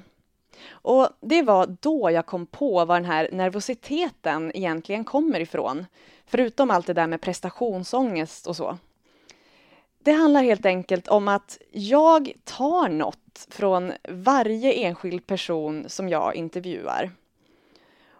Och 0.68 1.08
det 1.20 1.42
var 1.42 1.76
då 1.80 2.10
jag 2.10 2.26
kom 2.26 2.46
på 2.46 2.84
var 2.84 2.94
den 2.94 3.10
här 3.10 3.28
nervositeten 3.32 4.52
egentligen 4.54 5.04
kommer 5.04 5.40
ifrån. 5.40 5.86
Förutom 6.26 6.70
allt 6.70 6.86
det 6.86 6.92
där 6.92 7.06
med 7.06 7.20
prestationsångest 7.20 8.46
och 8.46 8.56
så. 8.56 8.78
Det 9.98 10.12
handlar 10.12 10.42
helt 10.42 10.66
enkelt 10.66 11.08
om 11.08 11.28
att 11.28 11.58
jag 11.70 12.32
tar 12.44 12.88
något 12.88 13.46
från 13.50 13.92
varje 14.08 14.72
enskild 14.72 15.26
person 15.26 15.84
som 15.88 16.08
jag 16.08 16.34
intervjuar. 16.34 17.10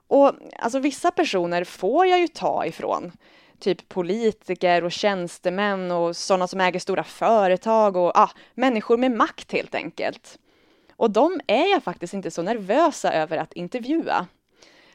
Och 0.08 0.32
alltså 0.58 0.78
vissa 0.78 1.10
personer 1.10 1.64
får 1.64 2.06
jag 2.06 2.20
ju 2.20 2.28
ta 2.28 2.66
ifrån. 2.66 3.12
Typ 3.58 3.88
politiker 3.88 4.84
och 4.84 4.92
tjänstemän 4.92 5.90
och 5.90 6.16
sådana 6.16 6.46
som 6.46 6.60
äger 6.60 6.80
stora 6.80 7.04
företag 7.04 7.96
och 7.96 8.18
ah, 8.18 8.30
människor 8.54 8.96
med 8.96 9.10
makt 9.10 9.52
helt 9.52 9.74
enkelt. 9.74 10.38
Och 10.96 11.10
de 11.10 11.40
är 11.46 11.70
jag 11.70 11.82
faktiskt 11.82 12.14
inte 12.14 12.30
så 12.30 12.42
nervösa 12.42 13.12
över 13.12 13.38
att 13.38 13.52
intervjua. 13.52 14.26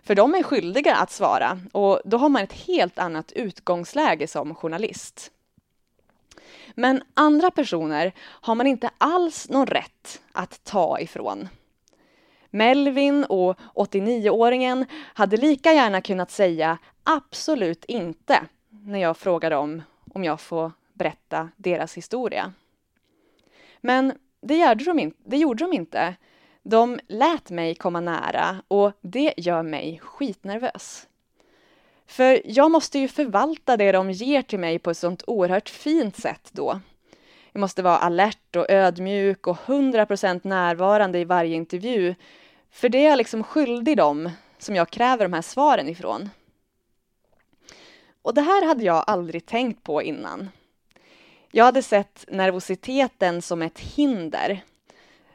För 0.03 0.15
de 0.15 0.35
är 0.35 0.43
skyldiga 0.43 0.95
att 0.95 1.11
svara 1.11 1.59
och 1.71 2.01
då 2.05 2.17
har 2.17 2.29
man 2.29 2.43
ett 2.43 2.53
helt 2.53 2.99
annat 2.99 3.31
utgångsläge 3.31 4.27
som 4.27 4.55
journalist. 4.55 5.31
Men 6.75 7.03
andra 7.13 7.51
personer 7.51 8.13
har 8.19 8.55
man 8.55 8.67
inte 8.67 8.89
alls 8.97 9.49
någon 9.49 9.67
rätt 9.67 10.21
att 10.31 10.63
ta 10.63 10.99
ifrån. 10.99 11.49
Melvin 12.51 13.23
och 13.23 13.59
89-åringen 13.75 14.85
hade 15.13 15.37
lika 15.37 15.73
gärna 15.73 16.01
kunnat 16.01 16.31
säga 16.31 16.77
absolut 17.03 17.85
inte 17.85 18.39
när 18.69 18.99
jag 18.99 19.17
frågade 19.17 19.55
dem 19.55 19.81
om 20.13 20.23
jag 20.23 20.41
får 20.41 20.71
berätta 20.93 21.49
deras 21.57 21.97
historia. 21.97 22.53
Men 23.81 24.13
det 24.41 24.57
gjorde 24.57 24.83
de, 24.83 24.99
in- 24.99 25.13
det 25.23 25.37
gjorde 25.37 25.63
de 25.63 25.73
inte. 25.73 26.15
De 26.63 26.99
lät 27.07 27.49
mig 27.49 27.75
komma 27.75 27.99
nära 27.99 28.61
och 28.67 28.91
det 29.01 29.33
gör 29.37 29.63
mig 29.63 29.99
skitnervös. 30.03 31.07
För 32.05 32.41
jag 32.45 32.71
måste 32.71 32.99
ju 32.99 33.07
förvalta 33.07 33.77
det 33.77 33.91
de 33.91 34.11
ger 34.11 34.41
till 34.41 34.59
mig 34.59 34.79
på 34.79 34.91
ett 34.91 34.97
sånt 34.97 35.23
oerhört 35.27 35.69
fint 35.69 36.17
sätt 36.17 36.49
då. 36.51 36.79
Jag 37.51 37.59
måste 37.59 37.83
vara 37.83 37.97
alert 37.97 38.55
och 38.55 38.69
ödmjuk 38.69 39.47
och 39.47 39.57
100% 39.57 40.39
närvarande 40.43 41.19
i 41.19 41.25
varje 41.25 41.55
intervju. 41.55 42.15
För 42.71 42.89
det 42.89 42.97
är 42.97 43.09
jag 43.09 43.17
liksom 43.17 43.43
skyldig 43.43 43.97
dem 43.97 44.29
som 44.57 44.75
jag 44.75 44.89
kräver 44.89 45.25
de 45.25 45.33
här 45.33 45.41
svaren 45.41 45.89
ifrån. 45.89 46.29
Och 48.21 48.33
det 48.33 48.41
här 48.41 48.65
hade 48.65 48.83
jag 48.83 49.03
aldrig 49.07 49.45
tänkt 49.45 49.83
på 49.83 50.01
innan. 50.01 50.49
Jag 51.51 51.65
hade 51.65 51.81
sett 51.81 52.25
nervositeten 52.27 53.41
som 53.41 53.61
ett 53.61 53.79
hinder. 53.79 54.63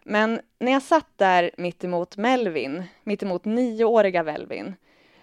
Men 0.05 0.41
när 0.59 0.73
jag 0.73 0.83
satt 0.83 1.09
där 1.17 1.51
mittemot 1.57 2.17
Melvin, 2.17 2.85
mittemot 3.05 3.45
nioåriga 3.45 4.23
Melvin, 4.23 4.75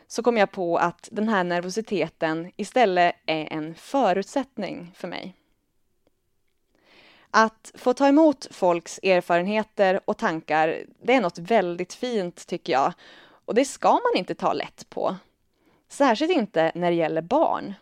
så 0.08 0.24
kom 0.24 0.38
jag 0.38 0.52
på 0.52 0.78
att 0.78 1.10
den 1.12 1.30
här 1.30 1.44
nervositeten 1.44 2.52
istället 2.56 3.16
är 3.26 3.54
en 3.54 3.76
förutsättning 3.76 4.92
för 4.96 5.08
mig. 5.08 5.36
Att 7.36 7.72
få 7.76 7.94
ta 7.94 8.08
emot 8.08 8.48
folks 8.52 9.00
erfarenheter 9.04 10.00
och 10.06 10.18
tankar, 10.18 10.84
det 11.02 11.14
är 11.14 11.22
något 11.22 11.38
väldigt 11.38 11.94
fint 11.94 12.48
tycker 12.48 12.74
jag. 12.74 12.94
Och 13.46 13.56
det 13.56 13.66
ska 13.66 13.92
man 13.92 14.16
inte 14.16 14.36
ta 14.36 14.54
lätt 14.54 14.90
på. 14.90 15.16
Särskilt 15.90 16.32
inte 16.32 16.72
när 16.76 16.92
det 16.92 16.98
gäller 16.98 17.22
barn. 17.22 17.74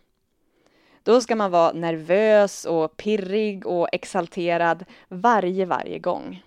Då 1.04 1.22
ska 1.22 1.36
man 1.36 1.52
vara 1.52 1.72
nervös 1.72 2.66
och 2.66 2.98
pirrig 2.98 3.68
och 3.68 3.88
exalterad 3.92 4.86
varje, 5.08 5.66
varje 5.66 6.00
gång. 6.00 6.44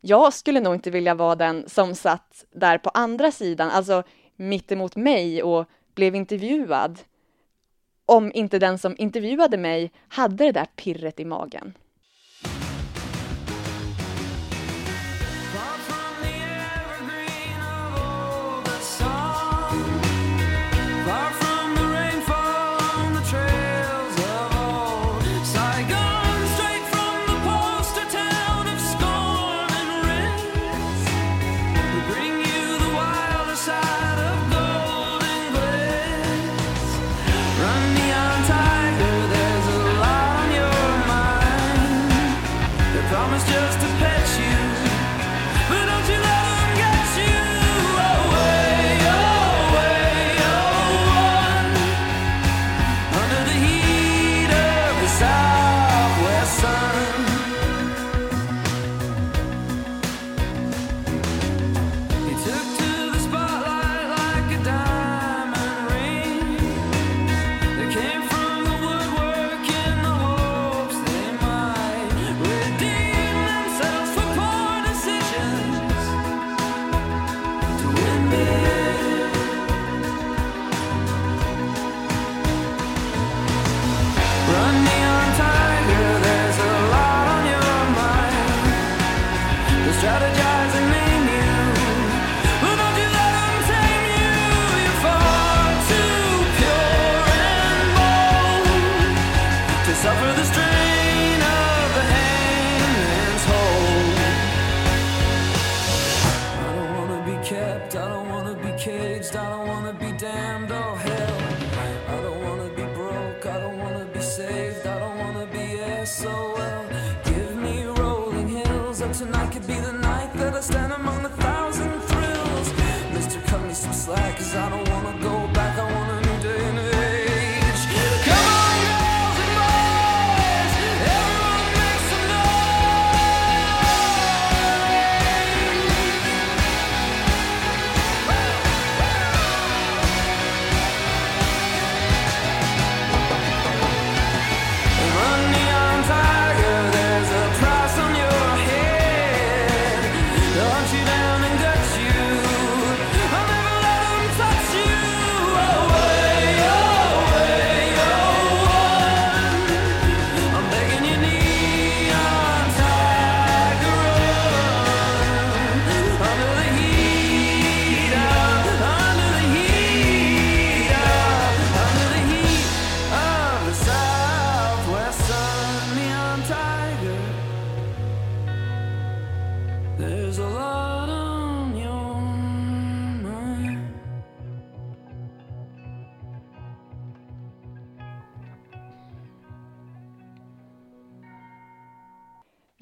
Jag 0.00 0.32
skulle 0.32 0.60
nog 0.60 0.74
inte 0.74 0.90
vilja 0.90 1.14
vara 1.14 1.34
den 1.34 1.68
som 1.68 1.94
satt 1.94 2.44
där 2.50 2.78
på 2.78 2.90
andra 2.90 3.30
sidan, 3.30 3.70
alltså 3.70 4.02
mitt 4.36 4.72
emot 4.72 4.96
mig 4.96 5.42
och 5.42 5.66
blev 5.94 6.14
intervjuad 6.14 6.98
om 8.08 8.32
inte 8.34 8.58
den 8.58 8.78
som 8.78 8.94
intervjuade 8.98 9.56
mig 9.56 9.90
hade 10.08 10.44
det 10.44 10.52
där 10.52 10.66
pirret 10.76 11.20
i 11.20 11.24
magen. 11.24 11.74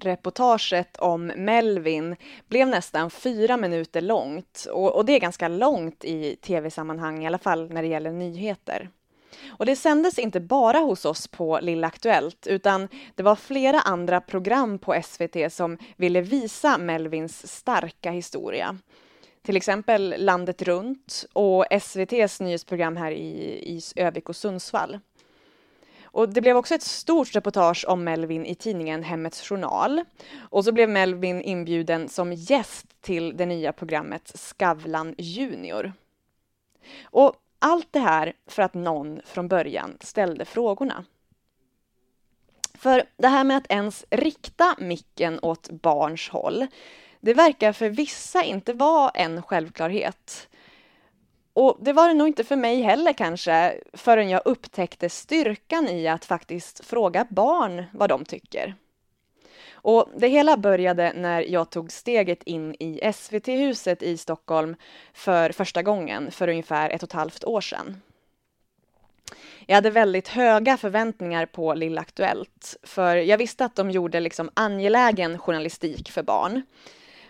Reportaget 0.07 0.97
om 0.97 1.27
Melvin 1.27 2.17
blev 2.49 2.69
nästan 2.69 3.11
fyra 3.11 3.57
minuter 3.57 4.01
långt 4.01 4.67
och, 4.73 4.97
och 4.97 5.05
det 5.05 5.13
är 5.13 5.21
ganska 5.21 5.49
långt 5.49 6.05
i 6.05 6.37
tv-sammanhang, 6.37 7.25
i 7.25 7.27
alla 7.27 7.39
fall 7.39 7.73
när 7.73 7.83
det 7.83 7.89
gäller 7.89 8.13
nyheter. 8.13 8.91
Och 9.49 9.67
det 9.67 9.77
sändes 9.77 10.19
inte 10.19 10.41
bara 10.41 10.79
hos 10.79 11.05
oss 11.05 11.29
på 11.29 11.59
Lilla 11.63 11.87
Aktuellt 11.87 12.47
utan 12.47 12.89
det 13.15 13.23
var 13.23 13.37
flera 13.37 13.81
andra 13.81 14.21
program 14.21 14.79
på 14.79 15.03
SVT 15.05 15.53
som 15.53 15.79
ville 15.97 16.21
visa 16.21 16.79
Melvins 16.79 17.53
starka 17.57 18.11
historia. 18.11 18.79
Till 19.43 19.57
exempel 19.57 20.15
Landet 20.19 20.63
runt 20.63 21.27
och 21.33 21.67
SVTs 21.71 22.41
nyhetsprogram 22.41 22.97
här 22.97 23.11
i, 23.11 23.77
i 23.77 23.81
Övik 23.97 24.29
och 24.29 24.37
Sundsvall. 24.37 24.99
Och 26.17 26.29
det 26.29 26.41
blev 26.41 26.57
också 26.57 26.75
ett 26.75 26.83
stort 26.83 27.37
reportage 27.37 27.85
om 27.89 28.05
Melvin 28.05 28.47
i 28.47 28.55
tidningen 28.55 29.03
Hemmets 29.03 29.49
Journal. 29.49 30.05
Och 30.51 30.65
så 30.65 30.73
blev 30.73 30.89
Melvin 30.89 31.43
inbjuden 31.43 32.09
som 32.09 32.33
gäst 32.33 32.87
till 33.01 33.37
det 33.37 33.47
nya 33.47 33.73
programmet 33.73 34.33
Skavlan 34.35 35.15
Junior. 35.19 35.93
Och 37.05 37.35
allt 37.59 37.89
det 37.91 37.99
här 37.99 38.33
för 38.47 38.63
att 38.63 38.75
någon 38.75 39.21
från 39.25 39.49
början 39.49 39.97
ställde 40.01 40.45
frågorna. 40.45 41.05
För 42.75 43.03
det 43.17 43.29
här 43.29 43.45
med 43.45 43.57
att 43.57 43.71
ens 43.71 44.05
rikta 44.11 44.75
micken 44.79 45.39
åt 45.43 45.71
barns 45.71 46.29
håll, 46.29 46.67
det 47.21 47.35
verkar 47.35 47.73
för 47.73 47.89
vissa 47.89 48.43
inte 48.43 48.73
vara 48.73 49.11
en 49.11 49.43
självklarhet. 49.43 50.49
Och 51.57 51.79
det 51.81 51.93
var 51.93 52.09
det 52.09 52.15
nog 52.15 52.29
inte 52.29 52.45
för 52.45 52.57
mig 52.57 52.83
heller 52.83 53.13
kanske, 53.13 53.81
förrän 53.93 54.29
jag 54.29 54.43
upptäckte 54.45 55.09
styrkan 55.09 55.89
i 55.89 56.09
att 56.09 56.25
faktiskt 56.25 56.85
fråga 56.85 57.27
barn 57.31 57.85
vad 57.93 58.09
de 58.09 58.25
tycker. 58.25 58.75
Och 59.73 60.09
det 60.17 60.29
hela 60.29 60.57
började 60.57 61.13
när 61.17 61.41
jag 61.43 61.71
tog 61.71 61.93
steget 61.93 62.43
in 62.43 62.75
i 62.75 63.13
SVT-huset 63.13 64.03
i 64.03 64.17
Stockholm 64.17 64.77
för 65.15 65.51
första 65.51 65.83
gången 65.83 66.31
för 66.31 66.49
ungefär 66.49 66.91
ett 66.91 67.03
och 67.03 67.09
ett 67.09 67.13
halvt 67.13 67.45
år 67.45 67.61
sedan. 67.61 68.03
Jag 69.67 69.75
hade 69.75 69.91
väldigt 69.91 70.29
höga 70.29 70.77
förväntningar 70.77 71.47
på 71.47 71.75
Lilla 71.75 72.01
Aktuellt, 72.01 72.77
för 72.83 73.17
jag 73.17 73.39
visste 73.39 73.65
att 73.65 73.77
de 73.77 73.91
gjorde 73.91 74.21
liksom 74.21 74.51
angelägen 74.55 75.39
journalistik 75.39 76.11
för 76.11 76.23
barn. 76.23 76.63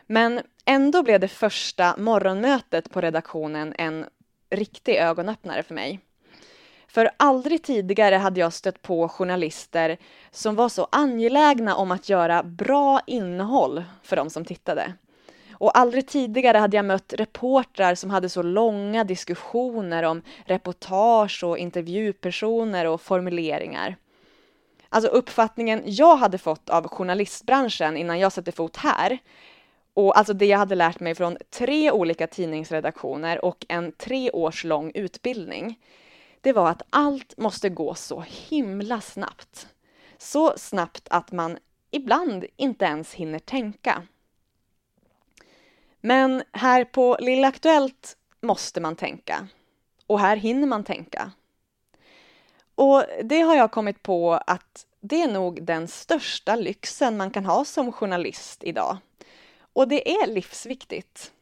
Men 0.07 0.41
ändå 0.65 1.03
blev 1.03 1.21
det 1.21 1.29
första 1.29 1.97
morgonmötet 1.97 2.91
på 2.91 3.01
redaktionen 3.01 3.75
en 3.79 4.07
riktig 4.51 4.97
ögonöppnare 4.97 5.63
för 5.63 5.75
mig. 5.75 6.01
För 6.89 7.11
aldrig 7.17 7.63
tidigare 7.63 8.15
hade 8.15 8.41
jag 8.41 8.53
stött 8.53 8.83
på 8.83 9.09
journalister 9.09 9.97
som 10.31 10.55
var 10.55 10.69
så 10.69 10.89
angelägna 10.93 11.77
om 11.77 11.91
att 11.91 12.09
göra 12.09 12.43
bra 12.43 13.01
innehåll 13.07 13.85
för 14.03 14.17
de 14.17 14.31
som 14.31 14.45
tittade. 14.45 14.93
Och 15.59 15.79
aldrig 15.79 16.07
tidigare 16.09 16.59
hade 16.59 16.77
jag 16.77 16.85
mött 16.85 17.13
reportrar 17.13 17.95
som 17.95 18.11
hade 18.11 18.29
så 18.29 18.43
långa 18.43 19.05
diskussioner 19.05 20.03
om 20.03 20.23
reportage 20.45 21.45
och 21.45 21.59
intervjupersoner 21.59 22.87
och 22.87 23.01
formuleringar. 23.01 23.97
Alltså 24.89 25.11
uppfattningen 25.11 25.83
jag 25.87 26.17
hade 26.17 26.39
fått 26.39 26.71
av 26.71 26.89
journalistbranschen 26.89 27.97
innan 27.97 28.19
jag 28.19 28.33
satte 28.33 28.53
fot 28.53 28.77
här 28.77 29.19
och 29.97 30.19
alltså 30.19 30.33
det 30.33 30.47
jag 30.47 30.59
hade 30.59 30.75
lärt 30.75 31.01
mig 31.01 31.15
från 31.15 31.37
tre 31.51 31.91
olika 31.91 32.27
tidningsredaktioner 32.27 33.45
och 33.45 33.67
en 33.69 33.93
tre 33.93 34.31
års 34.31 34.65
lång 34.65 34.93
utbildning. 34.95 35.81
Det 36.41 36.53
var 36.53 36.71
att 36.71 36.83
allt 36.91 37.37
måste 37.37 37.69
gå 37.69 37.95
så 37.95 38.25
himla 38.29 39.01
snabbt. 39.01 39.69
Så 40.19 40.59
snabbt 40.59 41.09
att 41.11 41.33
man 41.33 41.59
ibland 41.91 42.45
inte 42.57 42.85
ens 42.85 43.15
hinner 43.15 43.39
tänka. 43.39 44.03
Men 46.01 46.43
här 46.53 46.85
på 46.85 47.17
Lilla 47.21 47.49
Aktuellt 47.49 48.17
måste 48.41 48.81
man 48.81 48.97
tänka. 48.97 49.49
Och 50.07 50.21
här 50.21 50.37
hinner 50.37 50.67
man 50.67 50.85
tänka. 50.85 51.33
Och 52.75 53.05
det 53.25 53.41
har 53.41 53.57
jag 53.57 53.73
kommit 53.73 54.03
på 54.03 54.35
att 54.47 54.87
det 55.01 55.23
är 55.23 55.33
nog 55.33 55.63
den 55.63 55.89
största 55.89 56.57
lyxen 56.57 57.17
man 57.17 57.31
kan 57.31 57.47
ha 57.47 57.65
som 57.65 57.93
journalist 57.93 58.65
idag. 58.65 58.97
Och 59.77 59.89
det 59.89 60.11
är 60.11 60.27
livsviktigt. 60.27 61.33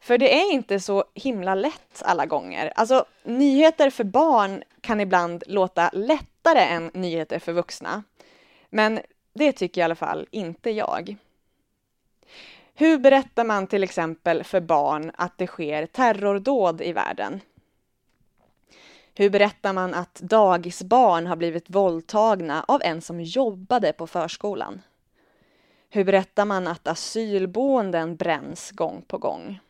För 0.00 0.18
det 0.18 0.34
är 0.34 0.52
inte 0.52 0.80
så 0.80 1.04
himla 1.14 1.54
lätt 1.54 2.02
alla 2.02 2.26
gånger. 2.26 2.72
Alltså, 2.74 3.04
nyheter 3.24 3.90
för 3.90 4.04
barn 4.04 4.62
kan 4.80 5.00
ibland 5.00 5.44
låta 5.46 5.90
lättare 5.92 6.60
än 6.60 6.90
nyheter 6.94 7.38
för 7.38 7.52
vuxna. 7.52 8.02
Men 8.70 9.00
det 9.34 9.52
tycker 9.52 9.80
i 9.80 9.84
alla 9.84 9.94
fall 9.94 10.26
inte 10.30 10.70
jag. 10.70 11.16
Hur 12.74 12.98
berättar 12.98 13.44
man 13.44 13.66
till 13.66 13.82
exempel 13.82 14.44
för 14.44 14.60
barn 14.60 15.12
att 15.14 15.38
det 15.38 15.46
sker 15.46 15.86
terrordåd 15.86 16.80
i 16.80 16.92
världen? 16.92 17.40
Hur 19.14 19.30
berättar 19.30 19.72
man 19.72 19.94
att 19.94 20.14
dagisbarn 20.14 21.26
har 21.26 21.36
blivit 21.36 21.70
våldtagna 21.70 22.64
av 22.68 22.80
en 22.84 23.02
som 23.02 23.20
jobbade 23.20 23.92
på 23.92 24.06
förskolan? 24.06 24.82
Hur 25.88 26.04
berättar 26.04 26.44
man 26.44 26.66
att 26.66 26.88
asylboenden 26.88 28.16
bränns 28.16 28.70
gång 28.70 29.02
på 29.02 29.18
gång? 29.18 29.60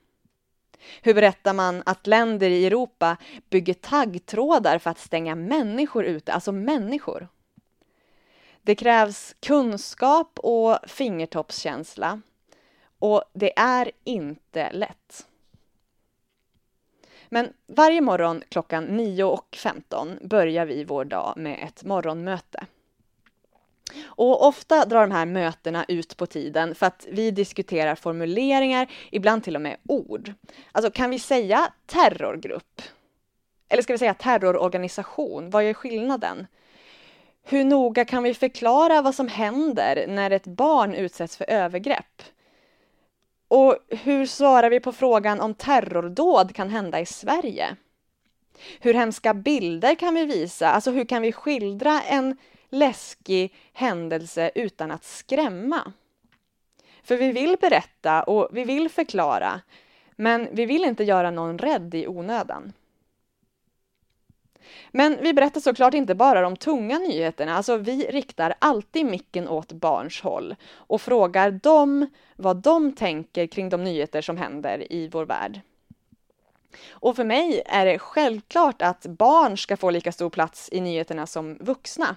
Hur 1.02 1.14
berättar 1.14 1.54
man 1.54 1.82
att 1.86 2.06
länder 2.06 2.50
i 2.50 2.66
Europa 2.66 3.16
bygger 3.50 3.74
taggtrådar 3.74 4.78
för 4.78 4.90
att 4.90 4.98
stänga 4.98 5.34
människor 5.34 6.04
ute, 6.04 6.32
alltså 6.32 6.52
människor? 6.52 7.28
Det 8.62 8.74
krävs 8.74 9.34
kunskap 9.40 10.38
och 10.38 10.78
fingertoppskänsla 10.86 12.20
och 12.98 13.24
det 13.32 13.58
är 13.58 13.90
inte 14.04 14.72
lätt. 14.72 15.26
Men 17.28 17.52
varje 17.66 18.00
morgon 18.00 18.42
klockan 18.48 18.88
9.15 18.88 20.28
börjar 20.28 20.66
vi 20.66 20.84
vår 20.84 21.04
dag 21.04 21.34
med 21.36 21.58
ett 21.62 21.84
morgonmöte. 21.84 22.66
Och 24.04 24.46
ofta 24.46 24.84
drar 24.84 25.00
de 25.00 25.10
här 25.10 25.26
mötena 25.26 25.84
ut 25.88 26.16
på 26.16 26.26
tiden 26.26 26.74
för 26.74 26.86
att 26.86 27.06
vi 27.10 27.30
diskuterar 27.30 27.94
formuleringar, 27.94 28.86
ibland 29.10 29.44
till 29.44 29.56
och 29.56 29.62
med 29.62 29.76
ord. 29.88 30.32
Alltså 30.72 30.90
kan 30.90 31.10
vi 31.10 31.18
säga 31.18 31.72
terrorgrupp? 31.86 32.82
Eller 33.68 33.82
ska 33.82 33.92
vi 33.92 33.98
säga 33.98 34.14
terrororganisation? 34.14 35.50
Vad 35.50 35.64
är 35.64 35.74
skillnaden? 35.74 36.46
Hur 37.42 37.64
noga 37.64 38.04
kan 38.04 38.22
vi 38.22 38.34
förklara 38.34 39.02
vad 39.02 39.14
som 39.14 39.28
händer 39.28 40.04
när 40.08 40.30
ett 40.30 40.46
barn 40.46 40.94
utsätts 40.94 41.36
för 41.36 41.50
övergrepp? 41.50 42.22
Och 43.48 43.76
hur 43.88 44.26
svarar 44.26 44.70
vi 44.70 44.80
på 44.80 44.92
frågan 44.92 45.40
om 45.40 45.54
terrordåd 45.54 46.54
kan 46.54 46.70
hända 46.70 47.00
i 47.00 47.06
Sverige? 47.06 47.76
Hur 48.80 48.94
hemska 48.94 49.34
bilder 49.34 49.94
kan 49.94 50.14
vi 50.14 50.24
visa? 50.24 50.70
Alltså 50.70 50.90
hur 50.90 51.04
kan 51.04 51.22
vi 51.22 51.32
skildra 51.32 52.02
en 52.02 52.36
läskig 52.70 53.54
händelse 53.72 54.50
utan 54.54 54.90
att 54.90 55.04
skrämma? 55.04 55.92
För 57.02 57.16
vi 57.16 57.32
vill 57.32 57.56
berätta 57.60 58.22
och 58.22 58.48
vi 58.52 58.64
vill 58.64 58.88
förklara, 58.88 59.60
men 60.16 60.48
vi 60.52 60.66
vill 60.66 60.84
inte 60.84 61.04
göra 61.04 61.30
någon 61.30 61.58
rädd 61.58 61.94
i 61.94 62.06
onödan. 62.06 62.72
Men 64.90 65.18
vi 65.20 65.32
berättar 65.32 65.60
såklart 65.60 65.94
inte 65.94 66.14
bara 66.14 66.40
de 66.40 66.56
tunga 66.56 66.98
nyheterna, 66.98 67.56
alltså 67.56 67.76
vi 67.76 68.06
riktar 68.06 68.54
alltid 68.58 69.06
micken 69.06 69.48
åt 69.48 69.72
barns 69.72 70.20
håll 70.20 70.54
och 70.72 71.00
frågar 71.00 71.50
dem 71.50 72.06
vad 72.36 72.56
de 72.56 72.92
tänker 72.92 73.46
kring 73.46 73.68
de 73.68 73.84
nyheter 73.84 74.20
som 74.22 74.36
händer 74.36 74.92
i 74.92 75.08
vår 75.08 75.24
värld. 75.24 75.60
Och 76.88 77.16
för 77.16 77.24
mig 77.24 77.62
är 77.66 77.86
det 77.86 77.98
självklart 77.98 78.82
att 78.82 79.06
barn 79.06 79.58
ska 79.58 79.76
få 79.76 79.90
lika 79.90 80.12
stor 80.12 80.30
plats 80.30 80.68
i 80.72 80.80
nyheterna 80.80 81.26
som 81.26 81.58
vuxna. 81.60 82.16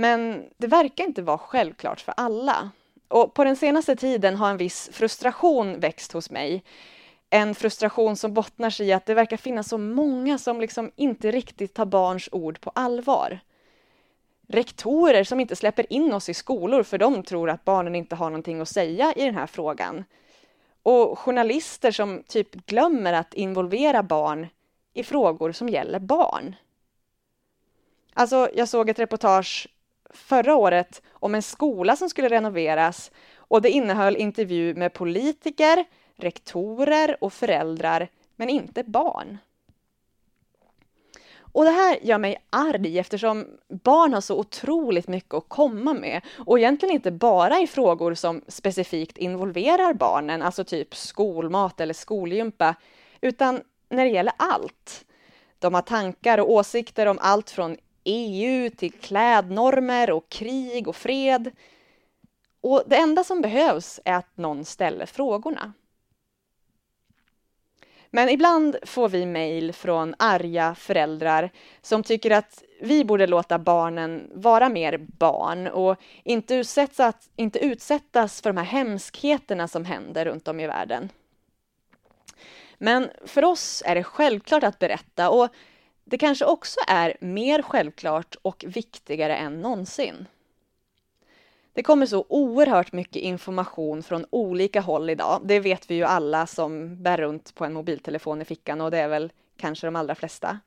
Men 0.00 0.44
det 0.56 0.66
verkar 0.66 1.04
inte 1.04 1.22
vara 1.22 1.38
självklart 1.38 2.00
för 2.00 2.14
alla. 2.16 2.70
Och 3.08 3.34
på 3.34 3.44
den 3.44 3.56
senaste 3.56 3.96
tiden 3.96 4.36
har 4.36 4.50
en 4.50 4.56
viss 4.56 4.90
frustration 4.92 5.80
växt 5.80 6.12
hos 6.12 6.30
mig. 6.30 6.64
En 7.30 7.54
frustration 7.54 8.16
som 8.16 8.34
bottnar 8.34 8.70
sig 8.70 8.86
i 8.86 8.92
att 8.92 9.06
det 9.06 9.14
verkar 9.14 9.36
finnas 9.36 9.68
så 9.68 9.78
många 9.78 10.38
som 10.38 10.60
liksom 10.60 10.90
inte 10.96 11.30
riktigt 11.30 11.74
tar 11.74 11.84
barns 11.84 12.28
ord 12.32 12.60
på 12.60 12.70
allvar. 12.74 13.40
Rektorer 14.48 15.24
som 15.24 15.40
inte 15.40 15.56
släpper 15.56 15.92
in 15.92 16.12
oss 16.12 16.28
i 16.28 16.34
skolor 16.34 16.82
för 16.82 16.98
de 16.98 17.22
tror 17.22 17.50
att 17.50 17.64
barnen 17.64 17.94
inte 17.94 18.16
har 18.16 18.30
någonting 18.30 18.60
att 18.60 18.68
säga 18.68 19.12
i 19.16 19.24
den 19.24 19.34
här 19.34 19.46
frågan. 19.46 20.04
Och 20.82 21.18
journalister 21.18 21.90
som 21.90 22.22
typ 22.28 22.66
glömmer 22.66 23.12
att 23.12 23.34
involvera 23.34 24.02
barn 24.02 24.46
i 24.94 25.04
frågor 25.04 25.52
som 25.52 25.68
gäller 25.68 25.98
barn. 25.98 26.56
Alltså, 28.14 28.48
jag 28.54 28.68
såg 28.68 28.88
ett 28.88 28.98
reportage 28.98 29.68
förra 30.14 30.56
året 30.56 31.02
om 31.12 31.34
en 31.34 31.42
skola 31.42 31.96
som 31.96 32.08
skulle 32.08 32.28
renoveras 32.28 33.10
och 33.36 33.62
det 33.62 33.70
innehöll 33.70 34.16
intervju 34.16 34.74
med 34.74 34.92
politiker, 34.92 35.84
rektorer 36.16 37.16
och 37.20 37.32
föräldrar, 37.32 38.08
men 38.36 38.48
inte 38.48 38.84
barn. 38.84 39.38
Och 41.52 41.64
det 41.64 41.70
här 41.70 41.98
gör 42.02 42.18
mig 42.18 42.36
arg 42.50 42.98
eftersom 42.98 43.46
barn 43.68 44.14
har 44.14 44.20
så 44.20 44.38
otroligt 44.38 45.08
mycket 45.08 45.34
att 45.34 45.48
komma 45.48 45.94
med 45.94 46.20
och 46.46 46.58
egentligen 46.58 46.94
inte 46.94 47.10
bara 47.10 47.60
i 47.60 47.66
frågor 47.66 48.14
som 48.14 48.42
specifikt 48.48 49.18
involverar 49.18 49.94
barnen, 49.94 50.42
alltså 50.42 50.64
typ 50.64 50.94
skolmat 50.94 51.80
eller 51.80 51.94
skolgympa, 51.94 52.74
utan 53.20 53.60
när 53.88 54.04
det 54.04 54.10
gäller 54.10 54.34
allt. 54.36 55.04
De 55.58 55.74
har 55.74 55.82
tankar 55.82 56.38
och 56.38 56.50
åsikter 56.50 57.06
om 57.06 57.18
allt 57.20 57.50
från 57.50 57.76
EU 58.04 58.70
till 58.70 58.92
klädnormer 58.92 60.10
och 60.10 60.28
krig 60.28 60.88
och 60.88 60.96
fred. 60.96 61.50
Och 62.60 62.82
det 62.86 62.96
enda 62.96 63.24
som 63.24 63.40
behövs 63.40 64.00
är 64.04 64.14
att 64.14 64.36
någon 64.36 64.64
ställer 64.64 65.06
frågorna. 65.06 65.72
Men 68.10 68.28
ibland 68.28 68.76
får 68.82 69.08
vi 69.08 69.26
mejl 69.26 69.72
från 69.72 70.14
arga 70.18 70.74
föräldrar 70.74 71.50
som 71.82 72.02
tycker 72.02 72.30
att 72.30 72.62
vi 72.80 73.04
borde 73.04 73.26
låta 73.26 73.58
barnen 73.58 74.30
vara 74.34 74.68
mer 74.68 74.98
barn 74.98 75.66
och 75.66 75.96
inte 76.24 76.54
utsättas, 76.54 77.30
inte 77.36 77.58
utsättas 77.58 78.40
för 78.40 78.50
de 78.50 78.56
här 78.56 78.64
hemskheterna 78.64 79.68
som 79.68 79.84
händer 79.84 80.24
runt 80.24 80.48
om 80.48 80.60
i 80.60 80.66
världen. 80.66 81.08
Men 82.78 83.10
för 83.24 83.44
oss 83.44 83.82
är 83.86 83.94
det 83.94 84.04
självklart 84.04 84.62
att 84.62 84.78
berätta 84.78 85.30
och 85.30 85.48
det 86.10 86.18
kanske 86.18 86.44
också 86.44 86.80
är 86.86 87.16
mer 87.20 87.62
självklart 87.62 88.36
och 88.42 88.64
viktigare 88.68 89.36
än 89.36 89.60
någonsin. 89.60 90.26
Det 91.72 91.82
kommer 91.82 92.06
så 92.06 92.24
oerhört 92.28 92.92
mycket 92.92 93.22
information 93.22 94.02
från 94.02 94.26
olika 94.30 94.80
håll 94.80 95.10
idag. 95.10 95.40
Det 95.44 95.60
vet 95.60 95.90
vi 95.90 95.94
ju 95.94 96.04
alla 96.04 96.46
som 96.46 97.02
bär 97.02 97.18
runt 97.18 97.54
på 97.54 97.64
en 97.64 97.72
mobiltelefon 97.72 98.42
i 98.42 98.44
fickan 98.44 98.80
och 98.80 98.90
det 98.90 98.98
är 98.98 99.08
väl 99.08 99.32
kanske 99.56 99.86
de 99.86 99.96
allra 99.96 100.14
flesta. 100.14 100.58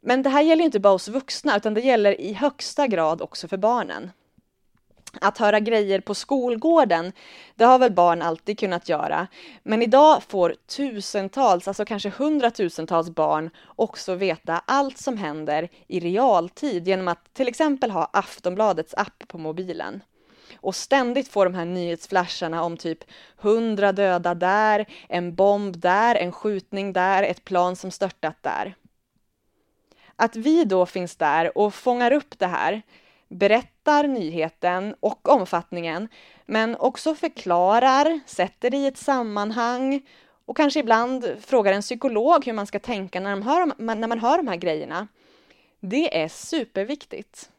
Men 0.00 0.22
det 0.22 0.30
här 0.30 0.42
gäller 0.42 0.64
inte 0.64 0.80
bara 0.80 0.92
oss 0.92 1.08
vuxna 1.08 1.56
utan 1.56 1.74
det 1.74 1.80
gäller 1.80 2.20
i 2.20 2.32
högsta 2.32 2.86
grad 2.86 3.22
också 3.22 3.48
för 3.48 3.56
barnen. 3.56 4.10
Att 5.20 5.38
höra 5.38 5.60
grejer 5.60 6.00
på 6.00 6.14
skolgården, 6.14 7.12
det 7.54 7.64
har 7.64 7.78
väl 7.78 7.92
barn 7.92 8.22
alltid 8.22 8.58
kunnat 8.58 8.88
göra. 8.88 9.26
Men 9.62 9.82
idag 9.82 10.22
får 10.22 10.54
tusentals, 10.66 11.68
alltså 11.68 11.84
kanske 11.84 12.08
hundratusentals 12.08 13.10
barn 13.10 13.50
också 13.66 14.14
veta 14.14 14.62
allt 14.66 14.98
som 14.98 15.16
händer 15.16 15.68
i 15.86 16.00
realtid 16.00 16.88
genom 16.88 17.08
att 17.08 17.34
till 17.34 17.48
exempel 17.48 17.90
ha 17.90 18.10
Aftonbladets 18.12 18.94
app 18.94 19.24
på 19.28 19.38
mobilen. 19.38 20.02
Och 20.56 20.76
ständigt 20.76 21.28
får 21.28 21.44
de 21.44 21.54
här 21.54 21.64
nyhetsflasharna 21.64 22.62
om 22.62 22.76
typ 22.76 23.04
hundra 23.36 23.92
döda 23.92 24.34
där, 24.34 24.86
en 25.08 25.34
bomb 25.34 25.76
där, 25.76 26.14
en 26.14 26.32
skjutning 26.32 26.92
där, 26.92 27.22
ett 27.22 27.44
plan 27.44 27.76
som 27.76 27.90
störtat 27.90 28.36
där. 28.40 28.74
Att 30.16 30.36
vi 30.36 30.64
då 30.64 30.86
finns 30.86 31.16
där 31.16 31.58
och 31.58 31.74
fångar 31.74 32.12
upp 32.12 32.38
det 32.38 32.46
här, 32.46 32.82
berättar 33.28 34.04
nyheten 34.04 34.94
och 35.00 35.28
omfattningen, 35.28 36.08
men 36.46 36.76
också 36.76 37.14
förklarar, 37.14 38.20
sätter 38.26 38.70
det 38.70 38.76
i 38.76 38.86
ett 38.86 38.98
sammanhang 38.98 40.02
och 40.46 40.56
kanske 40.56 40.80
ibland 40.80 41.36
frågar 41.40 41.72
en 41.72 41.82
psykolog 41.82 42.46
hur 42.46 42.52
man 42.52 42.66
ska 42.66 42.78
tänka 42.78 43.20
när, 43.20 43.30
de 43.30 43.42
hör, 43.42 43.94
när 43.94 44.08
man 44.08 44.18
hör 44.18 44.36
de 44.36 44.48
här 44.48 44.56
grejerna. 44.56 45.08
Det 45.80 46.22
är 46.22 46.28
superviktigt. 46.28 47.50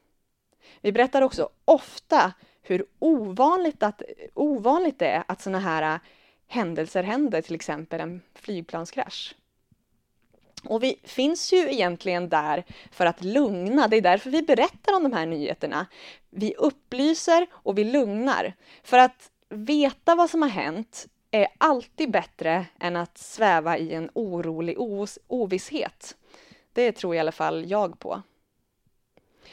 Vi 0.82 0.92
berättar 0.92 1.22
också 1.22 1.50
ofta 1.66 2.34
hur 2.62 2.86
ovanligt, 3.00 3.84
att, 3.84 4.02
ovanligt 4.34 5.00
det 5.00 5.08
är 5.08 5.24
att 5.28 5.42
sådana 5.42 5.60
här 5.60 6.00
händelser 6.48 7.04
händer, 7.04 7.42
till 7.42 7.56
exempel 7.56 8.00
en 8.00 8.22
flygplanskrasch. 8.34 9.36
Och 10.68 10.84
vi 10.84 11.00
finns 11.04 11.54
ju 11.54 11.58
egentligen 11.58 12.30
där 12.30 12.64
för 12.92 13.06
att 13.06 13.24
lugna. 13.24 13.88
Det 13.88 13.98
är 13.98 14.02
därför 14.02 14.30
vi 14.30 14.42
berättar 14.42 14.96
om 14.96 15.04
de 15.04 15.14
här 15.14 15.26
nyheterna. 15.26 15.86
Vi 16.30 16.56
upplyser 16.56 17.48
och 17.52 17.78
vi 17.78 17.84
lugnar. 17.84 18.54
För 18.84 18.98
att 18.98 19.32
veta 19.50 20.16
vad 20.16 20.30
som 20.30 20.42
har 20.42 20.50
hänt 20.50 21.08
är 21.32 21.48
alltid 21.58 22.12
bättre 22.12 22.66
än 22.80 22.96
att 22.96 23.18
sväva 23.18 23.78
i 23.78 23.94
en 23.94 24.10
orolig 24.14 24.80
os 24.80 25.20
ovisshet. 25.28 26.16
Det 26.74 26.92
tror 26.92 27.16
i 27.16 27.20
alla 27.20 27.32
fall 27.32 27.70
jag 27.70 28.00
på. 28.00 28.22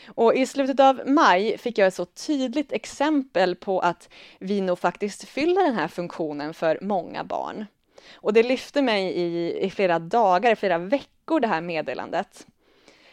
Och 0.07 0.35
i 0.35 0.47
slutet 0.47 0.81
av 0.81 1.03
maj 1.07 1.59
fick 1.59 1.79
jag 1.79 1.89
ett 1.89 1.95
så 1.95 2.05
tydligt 2.05 2.73
exempel 2.73 3.57
på 3.57 3.81
att 3.81 4.09
vi 4.39 4.61
nog 4.61 4.79
faktiskt 4.79 5.29
fyller 5.29 5.65
den 5.65 5.75
här 5.75 5.89
funktionen 5.89 6.55
för 6.55 6.79
många 6.81 7.25
barn. 7.25 7.67
Och 8.15 8.33
det 8.33 8.43
lyfte 8.43 8.83
mig 8.83 9.05
i, 9.05 9.59
i 9.61 9.71
flera 9.71 9.99
dagar, 9.99 10.53
i 10.53 10.57
flera 10.57 10.79
veckor, 10.79 11.41
det 11.41 11.49
här 11.49 11.61
meddelandet. 11.61 12.47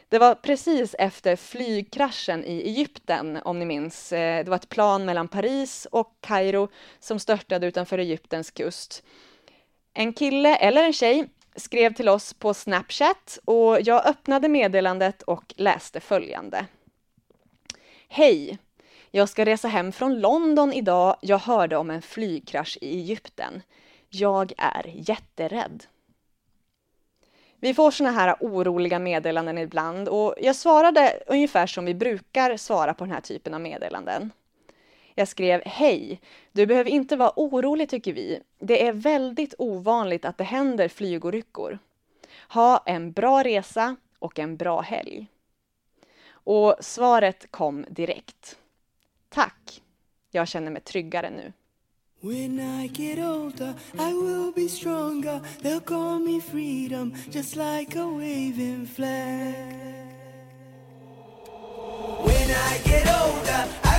Det 0.09 0.19
var 0.19 0.35
precis 0.35 0.95
efter 0.99 1.35
flygkraschen 1.35 2.45
i 2.45 2.61
Egypten, 2.61 3.39
om 3.43 3.59
ni 3.59 3.65
minns. 3.65 4.13
Eh, 4.13 4.43
det 4.43 4.49
var 4.49 4.55
ett 4.55 4.69
plan 4.69 5.05
mellan 5.05 5.27
Paris 5.27 5.87
och 5.91 6.17
Kairo 6.21 6.69
som 6.99 7.19
störtade 7.19 7.67
utanför 7.67 7.97
Egyptens 7.97 8.51
kust. 8.51 9.03
En 9.93 10.13
kille 10.13 10.55
eller 10.55 10.83
en 10.83 10.93
tjej 10.93 11.27
skrev 11.55 11.93
till 11.93 12.09
oss 12.09 12.33
på 12.33 12.53
Snapchat 12.53 13.39
och 13.45 13.81
jag 13.81 14.07
öppnade 14.07 14.49
meddelandet 14.49 15.21
och 15.21 15.53
läste 15.57 15.99
följande. 15.99 16.65
Hej! 18.07 18.57
Jag 19.11 19.29
ska 19.29 19.45
resa 19.45 19.67
hem 19.67 19.91
från 19.91 20.19
London 20.19 20.73
idag. 20.73 21.15
Jag 21.21 21.37
hörde 21.37 21.77
om 21.77 21.89
en 21.89 22.01
flygkrasch 22.01 22.77
i 22.81 22.99
Egypten. 22.99 23.61
Jag 24.13 24.53
är 24.57 24.91
jätterädd. 24.95 25.83
Vi 27.59 27.73
får 27.73 27.91
såna 27.91 28.11
här 28.11 28.35
oroliga 28.39 28.99
meddelanden 28.99 29.57
ibland 29.57 30.07
och 30.07 30.35
jag 30.41 30.55
svarade 30.55 31.23
ungefär 31.27 31.67
som 31.67 31.85
vi 31.85 31.93
brukar 31.93 32.57
svara 32.57 32.93
på 32.93 33.03
den 33.03 33.13
här 33.13 33.21
typen 33.21 33.53
av 33.53 33.61
meddelanden. 33.61 34.31
Jag 35.15 35.27
skrev 35.27 35.61
Hej! 35.65 36.21
Du 36.51 36.65
behöver 36.65 36.89
inte 36.89 37.15
vara 37.15 37.33
orolig 37.35 37.89
tycker 37.89 38.13
vi. 38.13 38.39
Det 38.59 38.87
är 38.87 38.93
väldigt 38.93 39.53
ovanligt 39.57 40.25
att 40.25 40.37
det 40.37 40.43
händer 40.43 40.87
flygolyckor. 40.87 41.79
Ha 42.49 42.83
en 42.85 43.11
bra 43.11 43.43
resa 43.43 43.95
och 44.19 44.39
en 44.39 44.57
bra 44.57 44.81
helg. 44.81 45.27
Och 46.31 46.75
svaret 46.79 47.51
kom 47.51 47.85
direkt. 47.89 48.57
Tack! 49.29 49.81
Jag 50.31 50.47
känner 50.47 50.71
mig 50.71 50.81
tryggare 50.81 51.29
nu. 51.29 51.53
When 52.21 52.59
I 52.59 52.85
get 52.85 53.17
older, 53.17 53.73
I 53.97 54.13
will 54.13 54.51
be 54.51 54.67
stronger. 54.67 55.41
They'll 55.63 55.81
call 55.81 56.19
me 56.19 56.39
freedom, 56.39 57.13
just 57.31 57.55
like 57.55 57.95
a 57.95 58.07
waving 58.07 58.85
flag. 58.85 60.13
When 62.21 62.51
I 62.51 62.77
get 62.83 63.07
older, 63.07 63.67
I 63.83 63.90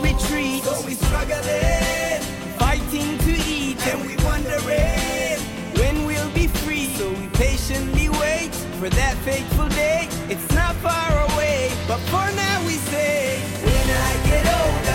retreat. 0.00 0.62
So 0.64 0.86
we 0.86 0.94
struggling, 0.94 2.20
fighting 2.58 3.18
to 3.18 3.32
eat, 3.48 3.86
and 3.86 4.06
we 4.06 4.16
wondering 4.24 5.38
when 5.78 6.06
we'll 6.06 6.30
be 6.30 6.46
free. 6.46 6.86
So 6.96 7.10
we 7.10 7.26
patiently 7.34 8.08
wait 8.08 8.54
for 8.78 8.88
that 8.88 9.16
fateful 9.24 9.68
day. 9.68 10.08
It's 10.28 10.50
not 10.54 10.74
far 10.76 11.10
away, 11.32 11.70
but 11.86 11.98
for 12.10 12.26
now 12.34 12.66
we 12.66 12.74
say, 12.92 13.38
when 13.64 13.86
I 14.08 14.12
get 14.26 14.44
older, 14.46 14.87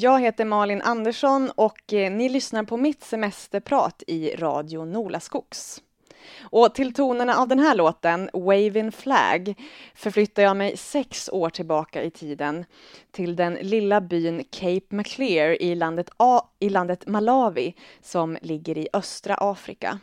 Jag 0.00 0.20
heter 0.20 0.44
Malin 0.44 0.82
Andersson 0.82 1.50
och 1.54 1.92
eh, 1.92 2.10
ni 2.10 2.28
lyssnar 2.28 2.62
på 2.62 2.76
mitt 2.76 3.04
semesterprat 3.04 4.02
i 4.06 4.30
Radio 4.36 4.84
Nolaskogs. 4.84 5.82
Och 6.40 6.74
till 6.74 6.94
tonerna 6.94 7.34
av 7.36 7.48
den 7.48 7.58
här 7.58 7.74
låten, 7.74 8.30
Waving 8.32 8.92
Flag, 8.92 9.54
förflyttar 9.94 10.42
jag 10.42 10.56
mig 10.56 10.76
sex 10.76 11.28
år 11.32 11.50
tillbaka 11.50 12.02
i 12.02 12.10
tiden 12.10 12.64
till 13.10 13.36
den 13.36 13.54
lilla 13.54 14.00
byn 14.00 14.44
Cape 14.50 14.86
Maclear 14.96 15.62
i 15.62 15.74
landet, 15.74 16.10
A- 16.16 16.46
i 16.58 16.68
landet 16.68 17.06
Malawi 17.06 17.74
som 18.02 18.38
ligger 18.42 18.78
i 18.78 18.88
östra 18.92 19.34
Afrika. 19.34 19.98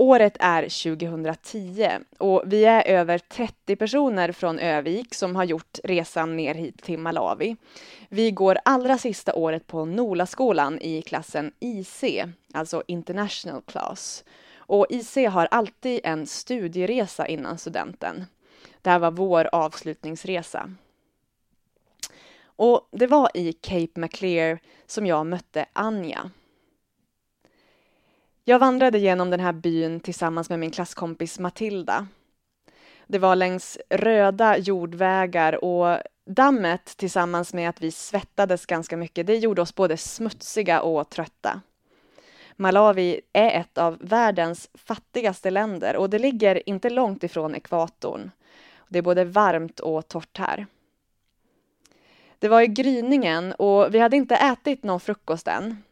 Året 0.00 0.36
är 0.40 0.62
2010 0.62 1.88
och 2.18 2.42
vi 2.46 2.64
är 2.64 2.86
över 2.86 3.18
30 3.18 3.76
personer 3.76 4.32
från 4.32 4.58
Övik 4.58 5.14
som 5.14 5.36
har 5.36 5.44
gjort 5.44 5.78
resan 5.84 6.36
ner 6.36 6.54
hit 6.54 6.82
till 6.82 6.98
Malawi. 6.98 7.56
Vi 8.08 8.30
går 8.30 8.58
allra 8.64 8.98
sista 8.98 9.34
året 9.34 9.66
på 9.66 9.84
NOLA-skolan 9.84 10.78
i 10.80 11.02
klassen 11.02 11.52
IC, 11.60 12.04
alltså 12.52 12.82
International 12.86 13.62
Class. 13.62 14.24
Och 14.56 14.86
IC 14.90 15.16
har 15.16 15.48
alltid 15.50 16.00
en 16.04 16.26
studieresa 16.26 17.26
innan 17.26 17.58
studenten. 17.58 18.24
Det 18.82 18.90
här 18.90 18.98
var 18.98 19.10
vår 19.10 19.48
avslutningsresa. 19.52 20.74
Och 22.42 22.88
det 22.90 23.06
var 23.06 23.30
i 23.34 23.52
Cape 23.52 24.00
Maclear 24.00 24.58
som 24.86 25.06
jag 25.06 25.26
mötte 25.26 25.66
Anja. 25.72 26.30
Jag 28.44 28.58
vandrade 28.58 28.98
genom 28.98 29.30
den 29.30 29.40
här 29.40 29.52
byn 29.52 30.00
tillsammans 30.00 30.50
med 30.50 30.58
min 30.58 30.70
klasskompis 30.70 31.38
Matilda. 31.38 32.06
Det 33.06 33.18
var 33.18 33.36
längs 33.36 33.78
röda 33.90 34.58
jordvägar 34.58 35.64
och 35.64 35.98
dammet 36.26 36.96
tillsammans 36.96 37.54
med 37.54 37.68
att 37.68 37.82
vi 37.82 37.90
svettades 37.90 38.66
ganska 38.66 38.96
mycket, 38.96 39.26
det 39.26 39.36
gjorde 39.36 39.62
oss 39.62 39.74
både 39.74 39.96
smutsiga 39.96 40.80
och 40.80 41.10
trötta. 41.10 41.60
Malawi 42.56 43.20
är 43.32 43.60
ett 43.60 43.78
av 43.78 43.98
världens 44.00 44.70
fattigaste 44.74 45.50
länder 45.50 45.96
och 45.96 46.10
det 46.10 46.18
ligger 46.18 46.68
inte 46.68 46.90
långt 46.90 47.24
ifrån 47.24 47.54
ekvatorn. 47.54 48.30
Det 48.88 48.98
är 48.98 49.02
både 49.02 49.24
varmt 49.24 49.80
och 49.80 50.08
torrt 50.08 50.38
här. 50.38 50.66
Det 52.38 52.48
var 52.48 52.60
i 52.60 52.66
gryningen 52.66 53.52
och 53.52 53.94
vi 53.94 53.98
hade 53.98 54.16
inte 54.16 54.36
ätit 54.36 54.82
någon 54.82 55.00
frukost 55.00 55.48
än. 55.48 55.82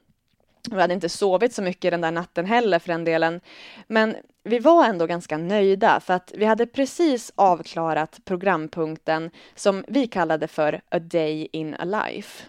Vi 0.71 0.81
hade 0.81 0.95
inte 0.95 1.09
sovit 1.09 1.55
så 1.55 1.63
mycket 1.63 1.91
den 1.91 2.01
där 2.01 2.11
natten 2.11 2.47
heller 2.47 2.79
för 2.79 2.89
den 2.89 3.05
delen. 3.05 3.41
Men 3.87 4.17
vi 4.43 4.59
var 4.59 4.85
ändå 4.85 5.07
ganska 5.07 5.39
nöjda 5.39 6.01
för 6.01 6.15
att 6.15 6.33
vi 6.37 6.45
hade 6.45 6.67
precis 6.67 7.33
avklarat 7.35 8.21
programpunkten 8.25 9.31
som 9.55 9.85
vi 9.89 10.07
kallade 10.07 10.49
för 10.49 10.81
A 10.89 10.99
Day 10.99 11.49
in 11.53 11.75
a 11.75 11.85
Life. 11.85 12.45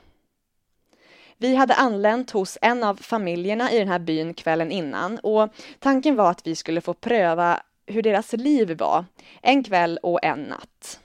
Vi 1.38 1.56
hade 1.56 1.74
anlänt 1.76 2.32
hos 2.32 2.58
en 2.62 2.84
av 2.84 2.96
familjerna 2.96 3.72
i 3.72 3.80
den 3.80 3.88
här 3.88 4.00
byn 4.00 4.34
kvällen 4.34 4.72
innan 4.72 5.20
och 5.20 5.50
tanken 5.80 6.16
var 6.16 6.32
att 6.32 6.48
vi 6.48 6.56
skulle 6.56 6.82
få 6.82 6.94
pröva 6.94 7.62
hur 7.86 8.02
deras 8.02 8.34
liv 8.34 8.78
var 8.78 9.06
en 9.42 9.64
kväll 9.64 10.00
och 10.04 10.24
en 10.24 10.44
natt. 10.44 11.00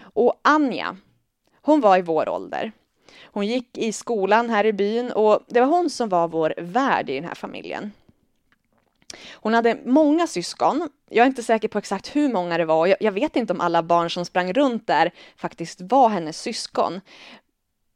Och 0.00 0.40
Anja, 0.42 0.96
hon 1.62 1.80
var 1.80 1.98
i 1.98 2.02
vår 2.02 2.28
ålder. 2.28 2.72
Hon 3.32 3.46
gick 3.46 3.78
i 3.78 3.92
skolan 3.92 4.50
här 4.50 4.66
i 4.66 4.72
byn 4.72 5.12
och 5.12 5.40
det 5.46 5.60
var 5.60 5.66
hon 5.66 5.90
som 5.90 6.08
var 6.08 6.28
vår 6.28 6.54
värd 6.58 7.10
i 7.10 7.14
den 7.14 7.24
här 7.24 7.34
familjen. 7.34 7.92
Hon 9.32 9.54
hade 9.54 9.78
många 9.84 10.26
syskon. 10.26 10.88
Jag 11.08 11.22
är 11.22 11.26
inte 11.26 11.42
säker 11.42 11.68
på 11.68 11.78
exakt 11.78 12.16
hur 12.16 12.32
många 12.32 12.58
det 12.58 12.64
var. 12.64 12.96
Jag, 13.00 13.12
vet 13.12 13.36
inte 13.36 13.52
om 13.52 13.60
alla 13.60 13.82
barn 13.82 14.10
som 14.10 14.24
sprang 14.24 14.52
runt 14.52 14.86
där 14.86 15.12
faktiskt 15.36 15.80
var 15.80 16.08
hennes 16.08 16.40
syskon. 16.40 17.00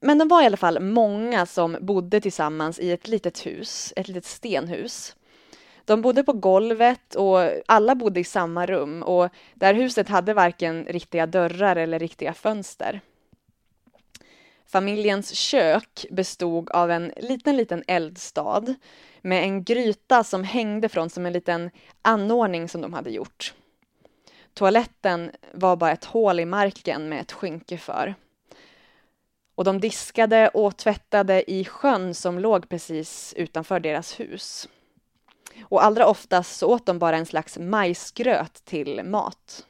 Men 0.01 0.19
de 0.19 0.29
var 0.29 0.43
i 0.43 0.47
alla 0.47 0.57
fall 0.57 0.81
många 0.81 1.47
som 1.47 1.77
bodde 1.81 2.21
tillsammans 2.21 2.79
i 2.79 2.93
ett 2.93 3.09
litet 3.09 3.47
hus, 3.47 3.93
ett 3.97 4.09
litet 4.09 4.25
stenhus. 4.25 5.17
De 5.85 6.03
bodde 6.03 6.25
på 6.25 6.33
golvet 6.33 7.15
och 7.15 7.39
alla 7.67 7.95
bodde 7.95 8.21
i 8.21 8.25
samma 8.25 8.67
rum 8.67 9.03
och 9.03 9.29
det 9.55 9.67
här 9.67 9.75
huset 9.75 10.09
hade 10.09 10.35
varken 10.35 10.85
riktiga 10.85 11.27
dörrar 11.27 11.77
eller 11.77 11.99
riktiga 11.99 12.35
fönster. 12.35 13.01
Familjens 14.75 15.35
kök 15.35 16.07
bestod 16.11 16.71
av 16.71 16.91
en 16.91 17.13
liten, 17.17 17.57
liten 17.57 17.85
eldstad 17.87 18.75
med 19.23 19.43
en 19.45 19.65
gryta 19.65 20.25
som 20.25 20.45
hängde 20.45 20.89
från 20.89 21.11
som 21.11 21.27
en 21.27 21.33
liten 21.33 21.71
anordning 22.03 22.69
som 22.69 22.81
de 22.81 22.93
hade 22.93 23.11
gjort. 23.11 23.55
Toaletten 24.55 25.31
var 25.53 25.77
bara 25.77 25.93
ett 25.93 26.05
hål 26.05 26.41
i 26.41 26.45
marken 26.45 27.09
med 27.09 27.21
ett 27.21 27.33
skynke 27.33 27.79
för. 27.79 28.15
Och 29.55 29.65
de 29.65 29.81
diskade 29.81 30.49
och 30.49 30.77
tvättade 30.77 31.51
i 31.51 31.65
sjön 31.65 32.15
som 32.15 32.39
låg 32.39 32.69
precis 32.69 33.35
utanför 33.37 33.81
deras 33.81 34.21
hus. 34.21 34.69
Och 35.63 35.85
allra 35.85 36.07
oftast 36.07 36.57
så 36.57 36.69
åt 36.69 36.87
de 36.87 36.99
bara 36.99 37.17
en 37.17 37.27
slags 37.27 37.59
majsgröt 37.59 38.65
till 38.65 39.05
mat. 39.05 39.67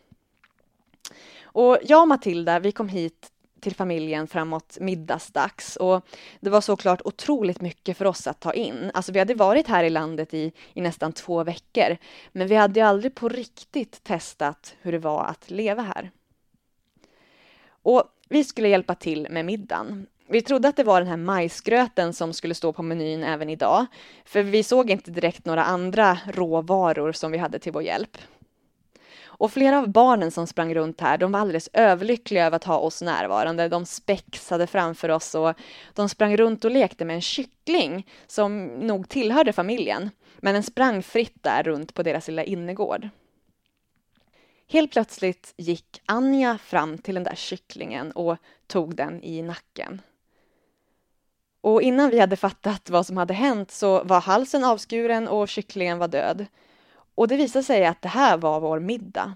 Och 1.42 1.78
jag 1.82 2.02
och 2.02 2.08
Matilda, 2.08 2.58
vi 2.58 2.72
kom 2.72 2.88
hit 2.88 3.30
till 3.64 3.74
familjen 3.74 4.26
framåt 4.26 4.78
middagsdags 4.80 5.76
och 5.76 6.06
det 6.40 6.50
var 6.50 6.60
såklart 6.60 7.00
otroligt 7.04 7.60
mycket 7.60 7.96
för 7.96 8.04
oss 8.04 8.26
att 8.26 8.40
ta 8.40 8.52
in. 8.52 8.90
Alltså 8.94 9.12
vi 9.12 9.18
hade 9.18 9.34
varit 9.34 9.66
här 9.68 9.84
i 9.84 9.90
landet 9.90 10.34
i, 10.34 10.52
i 10.74 10.80
nästan 10.80 11.12
två 11.12 11.44
veckor, 11.44 11.96
men 12.32 12.48
vi 12.48 12.54
hade 12.54 12.86
aldrig 12.86 13.14
på 13.14 13.28
riktigt 13.28 14.04
testat 14.04 14.74
hur 14.80 14.92
det 14.92 14.98
var 14.98 15.24
att 15.24 15.50
leva 15.50 15.82
här. 15.82 16.10
Och 17.68 18.02
vi 18.28 18.44
skulle 18.44 18.68
hjälpa 18.68 18.94
till 18.94 19.26
med 19.30 19.44
middagen. 19.44 20.06
Vi 20.28 20.42
trodde 20.42 20.68
att 20.68 20.76
det 20.76 20.84
var 20.84 21.00
den 21.00 21.08
här 21.08 21.16
majsgröten 21.16 22.12
som 22.12 22.32
skulle 22.32 22.54
stå 22.54 22.72
på 22.72 22.82
menyn 22.82 23.24
även 23.24 23.50
idag, 23.50 23.86
för 24.24 24.42
vi 24.42 24.62
såg 24.62 24.90
inte 24.90 25.10
direkt 25.10 25.44
några 25.44 25.64
andra 25.64 26.18
råvaror 26.26 27.12
som 27.12 27.32
vi 27.32 27.38
hade 27.38 27.58
till 27.58 27.72
vår 27.72 27.82
hjälp. 27.82 28.18
Och 29.38 29.52
flera 29.52 29.78
av 29.78 29.88
barnen 29.88 30.30
som 30.30 30.46
sprang 30.46 30.74
runt 30.74 31.00
här, 31.00 31.18
de 31.18 31.32
var 31.32 31.40
alldeles 31.40 31.70
överlyckliga 31.72 32.46
över 32.46 32.56
att 32.56 32.64
ha 32.64 32.78
oss 32.78 33.02
närvarande. 33.02 33.68
De 33.68 33.86
spexade 33.86 34.66
framför 34.66 35.08
oss 35.08 35.34
och 35.34 35.54
de 35.94 36.08
sprang 36.08 36.36
runt 36.36 36.64
och 36.64 36.70
lekte 36.70 37.04
med 37.04 37.14
en 37.14 37.20
kyckling 37.20 38.06
som 38.26 38.66
nog 38.66 39.08
tillhörde 39.08 39.52
familjen, 39.52 40.10
men 40.36 40.54
den 40.54 40.62
sprang 40.62 41.02
fritt 41.02 41.42
där 41.42 41.62
runt 41.62 41.94
på 41.94 42.02
deras 42.02 42.28
lilla 42.28 42.44
innergård. 42.44 43.08
Helt 44.68 44.92
plötsligt 44.92 45.54
gick 45.56 46.02
Anja 46.06 46.58
fram 46.58 46.98
till 46.98 47.14
den 47.14 47.24
där 47.24 47.34
kycklingen 47.34 48.12
och 48.12 48.36
tog 48.66 48.96
den 48.96 49.22
i 49.22 49.42
nacken. 49.42 50.00
Och 51.60 51.82
innan 51.82 52.10
vi 52.10 52.20
hade 52.20 52.36
fattat 52.36 52.90
vad 52.90 53.06
som 53.06 53.16
hade 53.16 53.34
hänt 53.34 53.70
så 53.70 54.04
var 54.04 54.20
halsen 54.20 54.64
avskuren 54.64 55.28
och 55.28 55.48
kycklingen 55.48 55.98
var 55.98 56.08
död. 56.08 56.46
Och 57.14 57.28
det 57.28 57.36
visade 57.36 57.62
sig 57.62 57.86
att 57.86 58.02
det 58.02 58.08
här 58.08 58.36
var 58.36 58.60
vår 58.60 58.80
middag. 58.80 59.34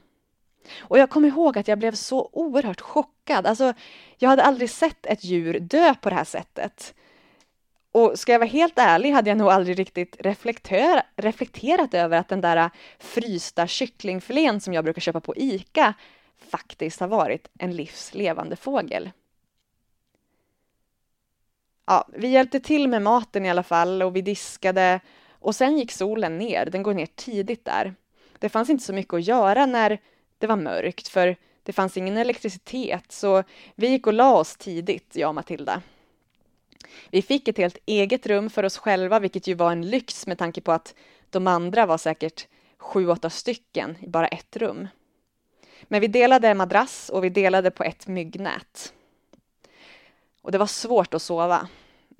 Och 0.78 0.98
jag 0.98 1.10
kommer 1.10 1.28
ihåg 1.28 1.58
att 1.58 1.68
jag 1.68 1.78
blev 1.78 1.92
så 1.92 2.30
oerhört 2.32 2.80
chockad. 2.80 3.46
Alltså, 3.46 3.74
jag 4.18 4.28
hade 4.28 4.42
aldrig 4.42 4.70
sett 4.70 5.06
ett 5.06 5.24
djur 5.24 5.60
dö 5.60 5.94
på 5.94 6.08
det 6.08 6.14
här 6.14 6.24
sättet. 6.24 6.94
Och 7.92 8.18
ska 8.18 8.32
jag 8.32 8.38
vara 8.38 8.48
helt 8.48 8.78
ärlig 8.78 9.12
hade 9.12 9.30
jag 9.30 9.38
nog 9.38 9.48
aldrig 9.48 9.78
riktigt 9.78 10.16
reflekterat 11.16 11.94
över 11.94 12.18
att 12.18 12.28
den 12.28 12.40
där 12.40 12.70
frysta 12.98 13.66
kycklingfilén 13.66 14.60
som 14.60 14.74
jag 14.74 14.84
brukar 14.84 15.00
köpa 15.00 15.20
på 15.20 15.36
ICA 15.36 15.94
faktiskt 16.50 17.00
har 17.00 17.08
varit 17.08 17.48
en 17.58 17.76
livslevande 17.76 18.56
fågel. 18.56 19.10
Ja, 21.86 22.08
vi 22.12 22.28
hjälpte 22.28 22.60
till 22.60 22.88
med 22.88 23.02
maten 23.02 23.46
i 23.46 23.50
alla 23.50 23.62
fall 23.62 24.02
och 24.02 24.16
vi 24.16 24.22
diskade 24.22 25.00
och 25.40 25.54
sen 25.54 25.78
gick 25.78 25.92
solen 25.92 26.38
ner, 26.38 26.66
den 26.66 26.82
går 26.82 26.94
ner 26.94 27.06
tidigt 27.06 27.64
där. 27.64 27.94
Det 28.38 28.48
fanns 28.48 28.70
inte 28.70 28.84
så 28.84 28.92
mycket 28.92 29.14
att 29.14 29.26
göra 29.26 29.66
när 29.66 29.98
det 30.38 30.46
var 30.46 30.56
mörkt 30.56 31.08
för 31.08 31.36
det 31.62 31.72
fanns 31.72 31.96
ingen 31.96 32.16
elektricitet 32.16 33.12
så 33.12 33.42
vi 33.74 33.88
gick 33.88 34.06
och 34.06 34.12
la 34.12 34.34
oss 34.34 34.56
tidigt, 34.56 35.16
jag 35.16 35.28
och 35.28 35.34
Matilda. 35.34 35.82
Vi 37.10 37.22
fick 37.22 37.48
ett 37.48 37.58
helt 37.58 37.78
eget 37.86 38.26
rum 38.26 38.50
för 38.50 38.64
oss 38.64 38.78
själva, 38.78 39.18
vilket 39.18 39.46
ju 39.46 39.54
var 39.54 39.72
en 39.72 39.90
lyx 39.90 40.26
med 40.26 40.38
tanke 40.38 40.60
på 40.60 40.72
att 40.72 40.94
de 41.30 41.46
andra 41.46 41.86
var 41.86 41.98
säkert 41.98 42.46
sju, 42.78 43.08
åtta 43.08 43.30
stycken 43.30 43.96
i 44.00 44.08
bara 44.08 44.28
ett 44.28 44.56
rum. 44.56 44.88
Men 45.82 46.00
vi 46.00 46.06
delade 46.06 46.54
madrass 46.54 47.08
och 47.08 47.24
vi 47.24 47.28
delade 47.28 47.70
på 47.70 47.84
ett 47.84 48.06
myggnät. 48.06 48.92
Och 50.42 50.52
det 50.52 50.58
var 50.58 50.66
svårt 50.66 51.14
att 51.14 51.22
sova. 51.22 51.68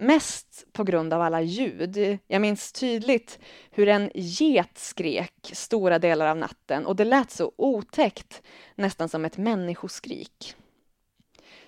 Mest 0.01 0.65
på 0.73 0.85
grund 0.85 1.13
av 1.13 1.23
alla 1.23 1.41
ljud. 1.41 2.19
Jag 2.27 2.41
minns 2.41 2.73
tydligt 2.73 3.39
hur 3.71 3.89
en 3.89 4.11
get 4.15 4.79
skrek 4.79 5.51
stora 5.53 5.99
delar 5.99 6.27
av 6.27 6.37
natten 6.37 6.87
och 6.87 6.97
det 6.97 7.05
lät 7.05 7.31
så 7.31 7.53
otäckt, 7.57 8.43
nästan 8.75 9.09
som 9.09 9.25
ett 9.25 9.37
människoskrik. 9.37 10.55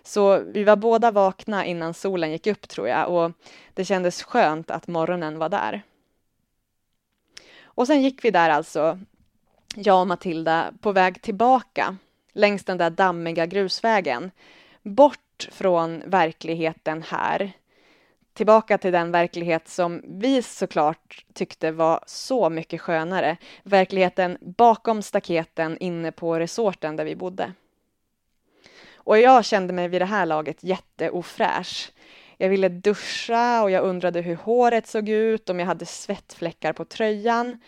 Så 0.02 0.38
vi 0.38 0.64
var 0.64 0.76
båda 0.76 1.10
vakna 1.10 1.64
innan 1.64 1.94
solen 1.94 2.32
gick 2.32 2.46
upp 2.46 2.68
tror 2.68 2.88
jag 2.88 3.10
och 3.10 3.32
det 3.74 3.84
kändes 3.84 4.22
skönt 4.22 4.70
att 4.70 4.86
morgonen 4.86 5.38
var 5.38 5.48
där. 5.48 5.82
Och 7.62 7.86
sen 7.86 8.02
gick 8.02 8.24
vi 8.24 8.30
där 8.30 8.50
alltså, 8.50 8.98
jag 9.74 10.00
och 10.00 10.06
Matilda, 10.06 10.72
på 10.80 10.92
väg 10.92 11.22
tillbaka 11.22 11.96
längs 12.32 12.64
den 12.64 12.78
där 12.78 12.90
dammiga 12.90 13.46
grusvägen. 13.46 14.30
Bort 14.82 15.48
från 15.52 16.02
verkligheten 16.06 17.02
här. 17.02 17.52
Tillbaka 18.40 18.78
till 18.78 18.92
den 18.92 19.12
verklighet 19.12 19.68
som 19.68 20.02
vi 20.04 20.42
såklart 20.42 21.24
tyckte 21.34 21.72
var 21.72 22.00
så 22.06 22.50
mycket 22.50 22.80
skönare. 22.80 23.36
Verkligheten 23.62 24.38
bakom 24.40 25.02
staketen 25.02 25.78
inne 25.78 26.12
på 26.12 26.38
resorten 26.38 26.96
där 26.96 27.04
vi 27.04 27.16
bodde. 27.16 27.52
Och 28.94 29.18
jag 29.18 29.44
kände 29.44 29.72
mig 29.72 29.88
vid 29.88 30.00
det 30.00 30.06
här 30.06 30.26
laget 30.26 30.64
jätteofräsch. 30.64 31.92
Jag 32.36 32.48
ville 32.48 32.68
duscha 32.68 33.62
och 33.62 33.70
jag 33.70 33.84
undrade 33.84 34.20
hur 34.20 34.36
håret 34.36 34.86
såg 34.86 35.08
ut, 35.08 35.50
om 35.50 35.58
jag 35.58 35.66
hade 35.66 35.86
svettfläckar 35.86 36.72
på 36.72 36.84
tröjan. 36.84 37.60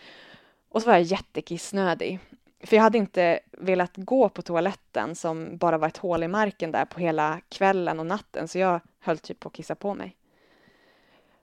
Och 0.69 0.81
så 0.81 0.87
var 0.87 0.93
jag 0.93 1.03
jättekissnödig. 1.03 2.19
För 2.63 2.75
jag 2.75 2.83
hade 2.83 2.97
inte 2.97 3.39
velat 3.51 3.93
gå 3.95 4.29
på 4.29 4.41
toaletten 4.41 5.15
som 5.15 5.57
bara 5.57 5.77
var 5.77 5.87
ett 5.87 5.97
hål 5.97 6.23
i 6.23 6.27
marken 6.27 6.71
där 6.71 6.85
på 6.85 6.99
hela 6.99 7.41
kvällen 7.49 7.99
och 7.99 8.05
natten, 8.05 8.47
så 8.47 8.57
jag 8.57 8.79
höll 8.99 9.17
typ 9.17 9.39
på 9.39 9.47
att 9.47 9.55
kissa 9.55 9.75
på 9.75 9.93
mig. 9.93 10.15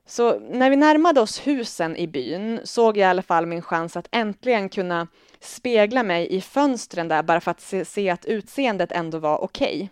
Så 0.06 0.38
när 0.38 0.70
vi 0.70 0.76
närmade 0.76 1.20
oss 1.20 1.46
husen 1.46 1.96
i 1.96 2.06
byn 2.06 2.60
såg 2.64 2.96
jag 2.96 3.06
i 3.06 3.10
alla 3.10 3.22
fall 3.22 3.46
min 3.46 3.62
chans 3.62 3.96
att 3.96 4.08
äntligen 4.10 4.68
kunna 4.68 5.08
spegla 5.40 6.02
mig 6.02 6.36
i 6.36 6.40
fönstren 6.40 7.08
där 7.08 7.22
bara 7.22 7.40
för 7.40 7.50
att 7.50 7.60
se, 7.60 7.84
se 7.84 8.10
att 8.10 8.24
utseendet 8.24 8.92
ändå 8.92 9.18
var 9.18 9.38
okej. 9.38 9.76
Okay. 9.76 9.88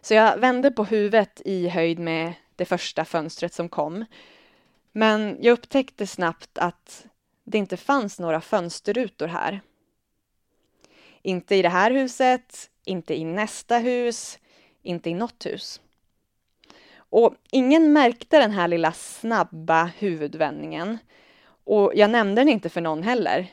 Så 0.00 0.14
jag 0.14 0.38
vände 0.38 0.70
på 0.70 0.84
huvudet 0.84 1.42
i 1.44 1.68
höjd 1.68 1.98
med 1.98 2.32
det 2.56 2.64
första 2.64 3.04
fönstret 3.04 3.54
som 3.54 3.68
kom. 3.68 4.04
Men 4.92 5.36
jag 5.40 5.52
upptäckte 5.52 6.06
snabbt 6.06 6.58
att 6.58 7.06
det 7.44 7.58
inte 7.58 7.76
fanns 7.76 8.18
några 8.18 8.40
fönsterrutor 8.40 9.26
här. 9.26 9.60
Inte 11.22 11.54
i 11.54 11.62
det 11.62 11.68
här 11.68 11.90
huset, 11.90 12.70
inte 12.84 13.14
i 13.14 13.24
nästa 13.24 13.78
hus, 13.78 14.38
inte 14.82 15.10
i 15.10 15.14
något 15.14 15.46
hus. 15.46 15.80
Och 17.10 17.34
ingen 17.50 17.92
märkte 17.92 18.38
den 18.38 18.50
här 18.50 18.68
lilla 18.68 18.92
snabba 18.92 19.84
huvudvändningen. 19.98 20.98
Och 21.64 21.92
jag 21.94 22.10
nämnde 22.10 22.40
den 22.40 22.48
inte 22.48 22.68
för 22.68 22.80
någon 22.80 23.02
heller. 23.02 23.46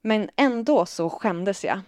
Men 0.00 0.30
ändå 0.36 0.86
så 0.86 1.10
skämdes 1.10 1.64
jag. 1.64 1.80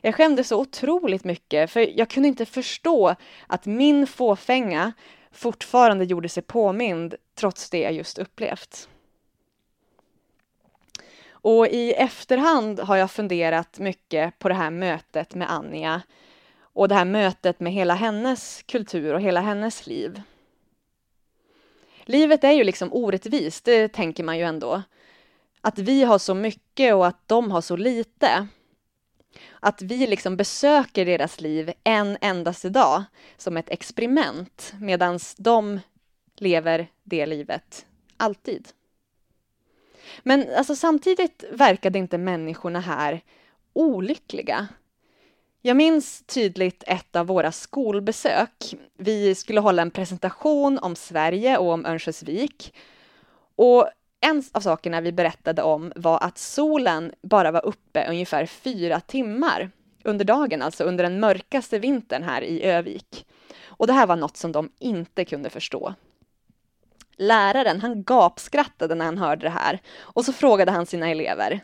Jag 0.00 0.14
skämdes 0.14 0.48
så 0.48 0.60
otroligt 0.60 1.24
mycket 1.24 1.70
för 1.70 1.98
jag 1.98 2.10
kunde 2.10 2.28
inte 2.28 2.46
förstå 2.46 3.14
att 3.46 3.66
min 3.66 4.06
fåfänga 4.06 4.92
fortfarande 5.32 6.04
gjorde 6.04 6.28
sig 6.28 6.42
påmind 6.42 7.14
trots 7.34 7.70
det 7.70 7.80
jag 7.80 7.92
just 7.92 8.18
upplevt. 8.18 8.88
Och 11.30 11.66
i 11.68 11.92
efterhand 11.92 12.80
har 12.80 12.96
jag 12.96 13.10
funderat 13.10 13.78
mycket 13.78 14.38
på 14.38 14.48
det 14.48 14.54
här 14.54 14.70
mötet 14.70 15.34
med 15.34 15.52
Anja 15.52 16.02
och 16.78 16.88
det 16.88 16.94
här 16.94 17.04
mötet 17.04 17.60
med 17.60 17.72
hela 17.72 17.94
hennes 17.94 18.62
kultur 18.62 19.14
och 19.14 19.20
hela 19.20 19.40
hennes 19.40 19.86
liv. 19.86 20.22
Livet 22.04 22.44
är 22.44 22.52
ju 22.52 22.64
liksom 22.64 22.92
orättvist, 22.92 23.64
det 23.64 23.88
tänker 23.88 24.24
man 24.24 24.38
ju 24.38 24.44
ändå. 24.44 24.82
Att 25.60 25.78
vi 25.78 26.04
har 26.04 26.18
så 26.18 26.34
mycket 26.34 26.94
och 26.94 27.06
att 27.06 27.28
de 27.28 27.50
har 27.50 27.60
så 27.60 27.76
lite. 27.76 28.46
Att 29.60 29.82
vi 29.82 30.06
liksom 30.06 30.36
besöker 30.36 31.04
deras 31.04 31.40
liv 31.40 31.72
en 31.84 32.18
endaste 32.20 32.68
dag 32.68 33.04
som 33.36 33.56
ett 33.56 33.70
experiment 33.70 34.74
medan 34.80 35.18
de 35.36 35.80
lever 36.36 36.86
det 37.04 37.26
livet 37.26 37.86
alltid. 38.16 38.68
Men 40.22 40.54
alltså, 40.56 40.76
samtidigt 40.76 41.44
verkade 41.52 41.98
inte 41.98 42.18
människorna 42.18 42.80
här 42.80 43.20
olyckliga. 43.72 44.68
Jag 45.62 45.76
minns 45.76 46.22
tydligt 46.22 46.84
ett 46.86 47.16
av 47.16 47.26
våra 47.26 47.52
skolbesök. 47.52 48.74
Vi 48.98 49.34
skulle 49.34 49.60
hålla 49.60 49.82
en 49.82 49.90
presentation 49.90 50.78
om 50.78 50.96
Sverige 50.96 51.58
och 51.58 51.72
om 51.72 51.86
Örnsköldsvik. 51.86 52.74
Och 53.56 53.88
en 54.20 54.42
av 54.52 54.60
sakerna 54.60 55.00
vi 55.00 55.12
berättade 55.12 55.62
om 55.62 55.92
var 55.96 56.18
att 56.22 56.38
solen 56.38 57.12
bara 57.22 57.50
var 57.50 57.66
uppe 57.66 58.08
ungefär 58.08 58.46
fyra 58.46 59.00
timmar 59.00 59.70
under 60.04 60.24
dagen, 60.24 60.62
alltså 60.62 60.84
under 60.84 61.04
den 61.04 61.20
mörkaste 61.20 61.78
vintern 61.78 62.22
här 62.22 62.42
i 62.42 62.64
Övik. 62.64 63.26
Och 63.64 63.86
det 63.86 63.92
här 63.92 64.06
var 64.06 64.16
något 64.16 64.36
som 64.36 64.52
de 64.52 64.72
inte 64.78 65.24
kunde 65.24 65.50
förstå. 65.50 65.94
Läraren, 67.16 67.80
han 67.80 68.04
gapskrattade 68.04 68.94
när 68.94 69.04
han 69.04 69.18
hörde 69.18 69.46
det 69.46 69.50
här 69.50 69.80
och 69.98 70.24
så 70.24 70.32
frågade 70.32 70.70
han 70.70 70.86
sina 70.86 71.10
elever. 71.10 71.60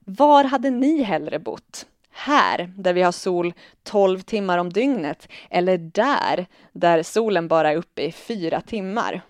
Var 0.00 0.44
hade 0.44 0.70
ni 0.70 1.02
hellre 1.02 1.38
bott? 1.38 1.86
Här, 2.10 2.72
där 2.76 2.92
vi 2.92 3.02
har 3.02 3.12
sol 3.12 3.54
12 3.82 4.20
timmar 4.20 4.58
om 4.58 4.72
dygnet, 4.72 5.28
eller 5.50 5.78
där, 5.78 6.46
där 6.72 7.02
solen 7.02 7.48
bara 7.48 7.70
är 7.70 7.76
uppe 7.76 8.02
i 8.02 8.12
fyra 8.12 8.60
timmar? 8.60 9.22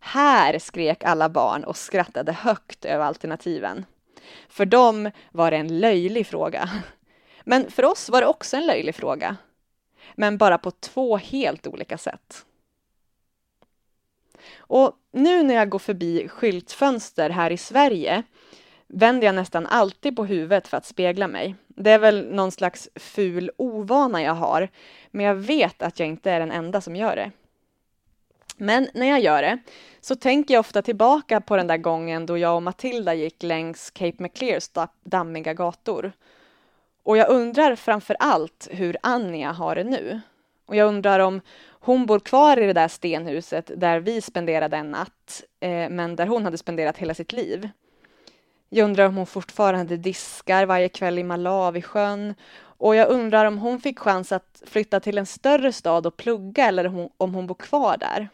Här 0.00 0.58
skrek 0.58 1.04
alla 1.04 1.28
barn 1.28 1.64
och 1.64 1.76
skrattade 1.76 2.32
högt 2.32 2.84
över 2.84 3.04
alternativen. 3.04 3.84
För 4.48 4.66
dem 4.66 5.10
var 5.30 5.50
det 5.50 5.56
en 5.56 5.80
löjlig 5.80 6.26
fråga. 6.26 6.70
Men 7.44 7.70
för 7.70 7.84
oss 7.84 8.08
var 8.08 8.20
det 8.20 8.26
också 8.26 8.56
en 8.56 8.66
löjlig 8.66 8.94
fråga. 8.94 9.36
Men 10.14 10.38
bara 10.38 10.58
på 10.58 10.70
två 10.70 11.16
helt 11.16 11.66
olika 11.66 11.98
sätt. 11.98 12.46
Och 14.56 14.92
nu 15.12 15.42
när 15.42 15.54
jag 15.54 15.68
går 15.68 15.78
förbi 15.78 16.28
skyltfönster 16.28 17.30
här 17.30 17.50
i 17.50 17.56
Sverige 17.56 18.22
vänder 18.86 19.26
jag 19.26 19.34
nästan 19.34 19.66
alltid 19.66 20.16
på 20.16 20.24
huvudet 20.24 20.68
för 20.68 20.76
att 20.76 20.86
spegla 20.86 21.28
mig. 21.28 21.54
Det 21.76 21.90
är 21.90 21.98
väl 21.98 22.34
någon 22.34 22.52
slags 22.52 22.88
ful 22.94 23.50
ovana 23.56 24.22
jag 24.22 24.34
har, 24.34 24.68
men 25.10 25.26
jag 25.26 25.34
vet 25.34 25.82
att 25.82 25.98
jag 25.98 26.08
inte 26.08 26.30
är 26.30 26.40
den 26.40 26.50
enda 26.50 26.80
som 26.80 26.96
gör 26.96 27.16
det. 27.16 27.30
Men 28.56 28.88
när 28.94 29.06
jag 29.06 29.20
gör 29.20 29.42
det 29.42 29.58
så 30.00 30.16
tänker 30.16 30.54
jag 30.54 30.60
ofta 30.60 30.82
tillbaka 30.82 31.40
på 31.40 31.56
den 31.56 31.66
där 31.66 31.76
gången 31.76 32.26
då 32.26 32.38
jag 32.38 32.56
och 32.56 32.62
Matilda 32.62 33.14
gick 33.14 33.42
längs 33.42 33.90
Cape 33.90 34.22
McClears 34.22 34.70
dammiga 35.04 35.54
gator. 35.54 36.12
Och 37.02 37.16
jag 37.16 37.28
undrar 37.28 37.76
framför 37.76 38.16
allt 38.18 38.68
hur 38.70 38.96
Anja 39.02 39.52
har 39.52 39.74
det 39.74 39.84
nu. 39.84 40.20
Och 40.66 40.76
jag 40.76 40.88
undrar 40.88 41.20
om 41.20 41.40
hon 41.68 42.06
bor 42.06 42.20
kvar 42.20 42.56
i 42.56 42.66
det 42.66 42.72
där 42.72 42.88
stenhuset 42.88 43.70
där 43.76 44.00
vi 44.00 44.20
spenderade 44.20 44.76
en 44.76 44.90
natt, 44.90 45.44
eh, 45.60 45.88
men 45.88 46.16
där 46.16 46.26
hon 46.26 46.44
hade 46.44 46.58
spenderat 46.58 46.98
hela 46.98 47.14
sitt 47.14 47.32
liv. 47.32 47.68
Jag 48.68 48.84
undrar 48.84 49.06
om 49.06 49.16
hon 49.16 49.26
fortfarande 49.26 49.96
diskar 49.96 50.66
varje 50.66 50.88
kväll 50.88 51.18
i 51.18 51.22
Malawisjön 51.22 52.34
och 52.58 52.96
jag 52.96 53.08
undrar 53.08 53.44
om 53.44 53.58
hon 53.58 53.80
fick 53.80 53.98
chans 53.98 54.32
att 54.32 54.62
flytta 54.66 55.00
till 55.00 55.18
en 55.18 55.26
större 55.26 55.72
stad 55.72 56.06
och 56.06 56.16
plugga 56.16 56.66
eller 56.66 57.10
om 57.16 57.34
hon 57.34 57.46
bor 57.46 57.54
kvar 57.54 57.96
där. 57.96 58.28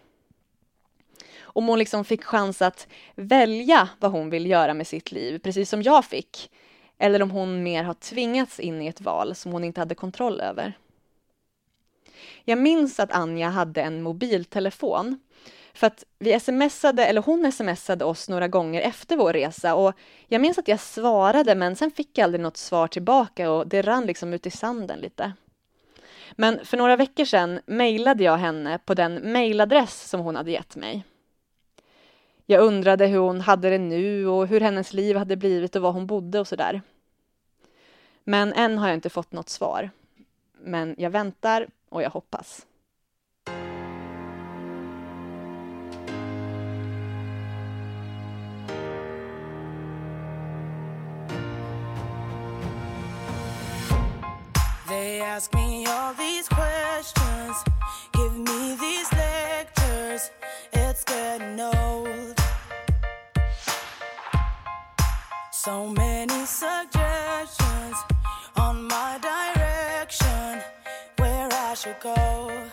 Om 1.41 1.69
hon 1.69 1.79
liksom 1.79 2.05
fick 2.05 2.25
chans 2.25 2.63
att 2.63 2.87
välja 3.15 3.89
vad 3.99 4.11
hon 4.11 4.31
vill 4.31 4.47
göra 4.47 4.75
med 4.75 4.87
sitt 4.87 5.13
liv, 5.13 5.39
precis 5.39 5.71
som 5.71 5.83
jag 5.83 6.05
fick. 6.05 6.51
Eller 6.99 7.23
om 7.23 7.31
hon 7.31 7.63
mer 7.63 7.85
har 7.85 7.95
tvingats 7.95 8.61
in 8.61 8.83
i 8.83 8.87
ett 8.87 9.01
val 9.01 9.35
som 9.35 9.53
hon 9.53 9.65
inte 9.65 9.81
hade 9.81 9.95
kontroll 9.95 10.41
över. 10.41 10.79
Jag 12.45 12.59
minns 12.59 13.01
att 13.01 13.13
Anja 13.13 13.49
hade 13.49 13.83
en 13.83 14.03
mobiltelefon 14.03 15.19
för 15.75 15.87
att 15.87 16.05
vi 16.19 16.41
smsade, 16.41 17.07
eller 17.07 17.23
hon 17.23 17.53
smsade 17.53 18.05
oss 18.05 18.29
några 18.29 18.49
gånger 18.49 18.81
efter 18.81 19.17
vår 19.17 19.33
resa 19.33 19.75
och 19.75 19.93
jag 20.29 20.41
minns 20.41 20.59
att 20.59 20.69
jag 20.69 20.81
svarade 20.81 21.55
men 21.55 21.77
sen 21.77 21.91
fick 21.91 22.19
jag 22.19 22.25
aldrig 22.25 22.41
något 22.41 22.57
svar 22.57 22.89
tillbaka 22.89 23.51
och 23.51 23.67
det 23.67 23.83
rann 23.83 24.07
liksom 24.07 24.35
ut 24.35 24.47
i 24.47 24.51
sanden 24.51 24.99
lite. 24.99 25.33
Men 26.33 26.65
för 26.65 26.77
några 26.77 26.97
veckor 26.97 27.25
sedan 27.25 27.61
mejlade 27.67 28.25
jag 28.25 28.37
henne 28.37 28.79
på 28.85 28.95
den 28.95 29.15
mejladress 29.15 30.09
som 30.09 30.21
hon 30.21 30.37
hade 30.37 30.51
gett 30.51 30.77
mig. 30.77 31.05
Jag 32.47 32.63
undrade 32.63 33.07
hur 33.07 33.19
hon 33.19 33.41
hade 33.41 33.71
det 33.71 33.79
nu 33.79 34.27
och 34.27 34.47
hur 34.47 34.61
hennes 34.61 34.93
liv 34.93 35.17
hade 35.17 35.37
blivit 35.37 35.77
och 35.77 35.83
var 35.83 35.93
hon 35.93 36.07
bodde 36.07 36.41
och 36.41 36.49
sådär. 36.49 36.83
Men 38.25 38.53
än 38.53 38.79
har 38.79 38.89
jag 38.89 38.97
inte 38.97 39.11
fått 39.11 39.33
något 39.33 39.49
svar. 39.49 39.91
Men 40.53 40.95
jag 40.99 41.11
väntar 41.11 41.67
och 41.89 42.03
jag 42.03 42.11
hoppas. 42.11 42.67
They 55.03 55.21
ask 55.21 55.53
me 55.53 55.85
all 55.87 56.15
these 56.15 56.49
questions, 56.49 57.57
give 58.13 58.37
me 58.39 58.77
these 58.77 59.13
lectures. 59.13 60.31
It's 60.73 61.03
getting 61.03 61.59
old. 61.59 62.39
So 65.51 65.89
many 65.89 66.45
suggestions 66.45 67.97
on 68.57 68.85
my 68.85 69.19
direction, 69.31 70.63
where 71.19 71.49
I 71.51 71.75
should 71.75 71.99
go. 72.01 72.72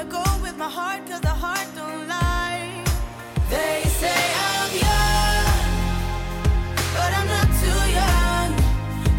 Gonna 0.00 0.12
go 0.12 0.42
with 0.42 0.56
my 0.56 0.66
heart, 0.66 1.06
cause 1.06 1.20
the 1.20 1.28
heart 1.28 1.68
don't 1.76 2.08
lie. 2.08 2.82
They 3.50 3.82
say 4.00 4.20
I'm 4.48 4.72
young, 4.88 5.60
but 6.96 7.10
I'm 7.18 7.28
not 7.36 7.48
too 7.60 7.80
young 8.00 8.50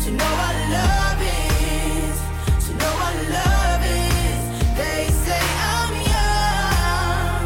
to 0.03 0.09
know 0.17 0.31
what 0.41 0.55
love 0.77 1.21
is. 1.21 2.17
To 2.65 2.71
know 2.81 2.93
what 3.01 3.15
love 3.37 3.83
is. 3.85 4.41
They 4.81 5.01
say 5.25 5.43
I'm 5.77 5.93
young, 6.15 7.45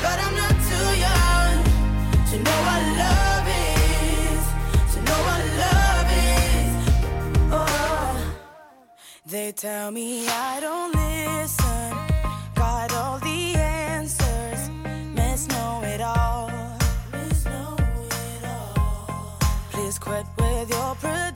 but 0.00 0.16
I'm 0.24 0.34
not 0.42 0.56
too 0.70 0.88
young 1.06 1.54
to 2.30 2.36
know 2.46 2.58
what 2.66 2.82
love 3.04 3.46
is. 3.60 4.42
To 4.94 4.98
know 5.06 5.20
what 5.28 5.42
love 5.64 6.08
is. 6.32 6.70
Oh. 7.52 8.16
They 9.26 9.52
tell 9.52 9.90
me 9.90 10.26
I 10.28 10.60
don't 10.60 10.92
listen. 10.92 11.03
Protect 21.04 21.33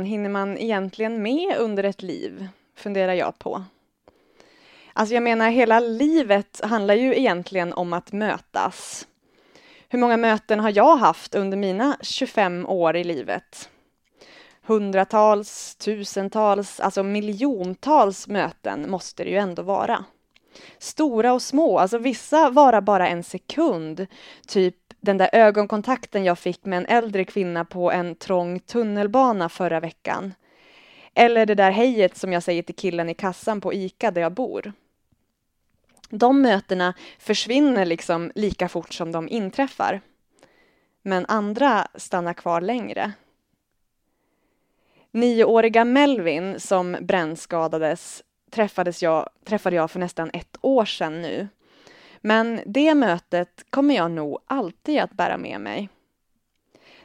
möten 0.00 0.10
hinner 0.10 0.30
man 0.30 0.58
egentligen 0.58 1.22
med 1.22 1.56
under 1.58 1.84
ett 1.84 2.02
liv? 2.02 2.48
Funderar 2.76 3.14
jag 3.14 3.38
på. 3.38 3.64
Alltså 4.94 5.14
jag 5.14 5.22
menar, 5.22 5.50
hela 5.50 5.80
livet 5.80 6.60
handlar 6.64 6.94
ju 6.94 7.14
egentligen 7.14 7.72
om 7.72 7.92
att 7.92 8.12
mötas. 8.12 9.06
Hur 9.88 9.98
många 9.98 10.16
möten 10.16 10.60
har 10.60 10.72
jag 10.76 10.96
haft 10.96 11.34
under 11.34 11.56
mina 11.56 11.96
25 12.02 12.66
år 12.66 12.96
i 12.96 13.04
livet? 13.04 13.68
Hundratals, 14.66 15.76
tusentals, 15.76 16.80
alltså 16.80 17.02
miljontals 17.02 18.28
möten 18.28 18.90
måste 18.90 19.24
det 19.24 19.30
ju 19.30 19.36
ändå 19.36 19.62
vara. 19.62 20.04
Stora 20.78 21.32
och 21.32 21.42
små, 21.42 21.78
alltså 21.78 21.98
vissa 21.98 22.50
varar 22.50 22.80
bara 22.80 23.08
en 23.08 23.22
sekund. 23.22 24.06
Typ 24.46 24.76
den 25.00 25.18
där 25.18 25.30
ögonkontakten 25.32 26.24
jag 26.24 26.38
fick 26.38 26.64
med 26.64 26.76
en 26.76 26.86
äldre 26.86 27.24
kvinna 27.24 27.64
på 27.64 27.92
en 27.92 28.14
trång 28.14 28.60
tunnelbana 28.60 29.48
förra 29.48 29.80
veckan. 29.80 30.34
Eller 31.14 31.46
det 31.46 31.54
där 31.54 31.70
hejet 31.70 32.16
som 32.16 32.32
jag 32.32 32.42
säger 32.42 32.62
till 32.62 32.74
killen 32.74 33.08
i 33.08 33.14
kassan 33.14 33.60
på 33.60 33.74
ICA 33.74 34.10
där 34.10 34.20
jag 34.20 34.32
bor. 34.32 34.72
De 36.10 36.42
mötena 36.42 36.94
försvinner 37.18 37.86
liksom 37.86 38.32
lika 38.34 38.68
fort 38.68 38.92
som 38.92 39.12
de 39.12 39.28
inträffar. 39.28 40.00
Men 41.02 41.26
andra 41.26 41.88
stannar 41.94 42.34
kvar 42.34 42.60
längre. 42.60 43.12
Nioåriga 45.10 45.84
Melvin 45.84 46.60
som 46.60 46.96
brännskadades 47.00 48.22
träffades 48.50 49.02
jag, 49.02 49.30
träffade 49.44 49.76
jag 49.76 49.90
för 49.90 50.00
nästan 50.00 50.30
ett 50.32 50.56
år 50.60 50.84
sedan 50.84 51.22
nu. 51.22 51.48
Men 52.20 52.60
det 52.66 52.94
mötet 52.94 53.64
kommer 53.70 53.94
jag 53.94 54.10
nog 54.10 54.38
alltid 54.46 55.00
att 55.00 55.12
bära 55.12 55.36
med 55.36 55.60
mig. 55.60 55.88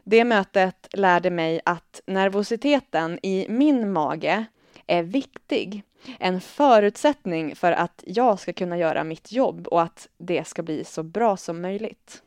Det 0.04 0.24
mötet 0.24 0.88
lärde 0.94 1.30
mig 1.30 1.62
att 1.66 2.02
nervositeten 2.08 3.20
i 3.24 3.46
min 3.50 3.92
mage 3.92 4.46
är 4.88 5.04
viktig. 5.04 5.84
En 6.20 6.42
förutsättning 6.42 7.56
för 7.56 7.72
att 7.72 8.04
jag 8.08 8.40
ska 8.40 8.54
kunna 8.54 8.78
göra 8.78 9.04
mitt 9.04 9.32
jobb 9.32 9.68
och 9.68 9.82
att 9.82 10.10
det 10.18 10.48
ska 10.48 10.64
bli 10.64 10.84
så 10.84 11.04
bra 11.04 11.38
som 11.38 11.62
möjligt. 11.62 12.24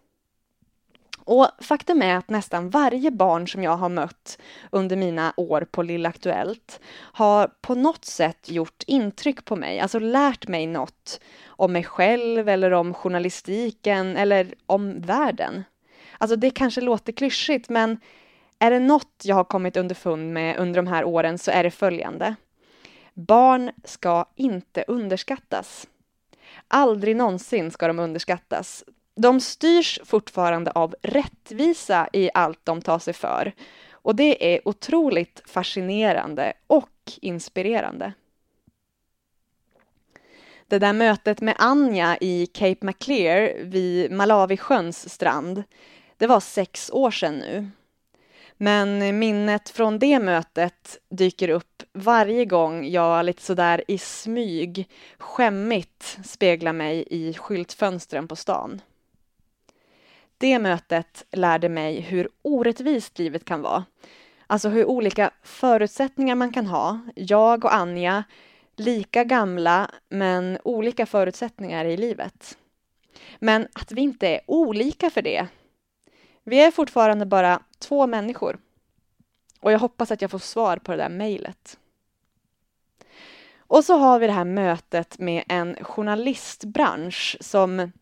Och 1.30 1.48
faktum 1.60 2.02
är 2.02 2.16
att 2.16 2.30
nästan 2.30 2.70
varje 2.70 3.10
barn 3.10 3.48
som 3.48 3.62
jag 3.62 3.76
har 3.76 3.88
mött 3.88 4.38
under 4.70 4.96
mina 4.96 5.32
år 5.36 5.66
på 5.70 5.82
Lilla 5.82 6.08
Aktuellt 6.08 6.80
har 6.96 7.50
på 7.60 7.74
något 7.74 8.04
sätt 8.04 8.50
gjort 8.50 8.82
intryck 8.86 9.44
på 9.44 9.56
mig, 9.56 9.80
alltså 9.80 9.98
lärt 9.98 10.48
mig 10.48 10.66
något 10.66 11.20
om 11.46 11.72
mig 11.72 11.84
själv 11.84 12.48
eller 12.48 12.70
om 12.70 12.94
journalistiken 12.94 14.16
eller 14.16 14.54
om 14.66 15.00
världen. 15.00 15.64
Alltså 16.18 16.36
det 16.36 16.50
kanske 16.50 16.80
låter 16.80 17.12
klyschigt 17.12 17.68
men 17.68 18.00
är 18.58 18.70
det 18.70 18.80
något 18.80 19.22
jag 19.24 19.36
har 19.36 19.44
kommit 19.44 19.76
underfund 19.76 20.32
med 20.32 20.56
under 20.58 20.82
de 20.82 20.86
här 20.86 21.04
åren 21.04 21.38
så 21.38 21.50
är 21.50 21.62
det 21.62 21.70
följande. 21.70 22.34
Barn 23.14 23.70
ska 23.84 24.26
inte 24.36 24.84
underskattas. 24.88 25.86
Aldrig 26.68 27.16
någonsin 27.16 27.70
ska 27.70 27.86
de 27.86 27.98
underskattas. 27.98 28.84
De 29.20 29.40
styrs 29.40 30.00
fortfarande 30.04 30.70
av 30.70 30.94
rättvisa 31.02 32.08
i 32.12 32.30
allt 32.34 32.60
de 32.64 32.82
tar 32.82 32.98
sig 32.98 33.14
för. 33.14 33.52
Och 33.92 34.16
det 34.16 34.54
är 34.54 34.68
otroligt 34.68 35.42
fascinerande 35.46 36.52
och 36.66 37.12
inspirerande. 37.20 38.12
Det 40.66 40.78
där 40.78 40.92
mötet 40.92 41.40
med 41.40 41.54
Anja 41.58 42.18
i 42.20 42.46
Cape 42.46 42.86
Maclear 42.86 43.64
vid 43.64 44.12
Malawisjöns 44.12 45.08
strand, 45.08 45.62
det 46.16 46.26
var 46.26 46.40
sex 46.40 46.90
år 46.90 47.10
sedan 47.10 47.38
nu. 47.38 47.70
Men 48.56 49.18
minnet 49.18 49.68
från 49.68 49.98
det 49.98 50.18
mötet 50.18 50.98
dyker 51.08 51.48
upp 51.48 51.82
varje 51.92 52.44
gång 52.44 52.88
jag 52.88 53.24
lite 53.24 53.42
sådär 53.42 53.84
i 53.88 53.98
smyg 53.98 54.88
skämmigt 55.18 56.18
speglar 56.24 56.72
mig 56.72 57.04
i 57.10 57.34
skyltfönstren 57.34 58.28
på 58.28 58.36
stan. 58.36 58.80
Det 60.38 60.58
mötet 60.58 61.24
lärde 61.30 61.68
mig 61.68 62.00
hur 62.00 62.28
orättvist 62.42 63.18
livet 63.18 63.44
kan 63.44 63.62
vara. 63.62 63.84
Alltså 64.46 64.68
hur 64.68 64.84
olika 64.84 65.30
förutsättningar 65.42 66.34
man 66.34 66.52
kan 66.52 66.66
ha. 66.66 67.00
Jag 67.14 67.64
och 67.64 67.74
Anja, 67.74 68.24
lika 68.76 69.24
gamla 69.24 69.90
men 70.08 70.58
olika 70.64 71.06
förutsättningar 71.06 71.84
i 71.84 71.96
livet. 71.96 72.58
Men 73.38 73.68
att 73.72 73.92
vi 73.92 74.00
inte 74.00 74.28
är 74.28 74.40
olika 74.46 75.10
för 75.10 75.22
det. 75.22 75.46
Vi 76.44 76.60
är 76.60 76.70
fortfarande 76.70 77.26
bara 77.26 77.62
två 77.78 78.06
människor. 78.06 78.58
Och 79.60 79.72
jag 79.72 79.78
hoppas 79.78 80.10
att 80.10 80.22
jag 80.22 80.30
får 80.30 80.38
svar 80.38 80.76
på 80.76 80.92
det 80.92 80.98
där 80.98 81.08
mejlet. 81.08 81.78
Och 83.58 83.84
så 83.84 83.98
har 83.98 84.18
vi 84.18 84.26
det 84.26 84.32
här 84.32 84.44
mötet 84.44 85.18
med 85.18 85.44
en 85.48 85.84
journalistbransch 85.84 87.36
som 87.40 87.92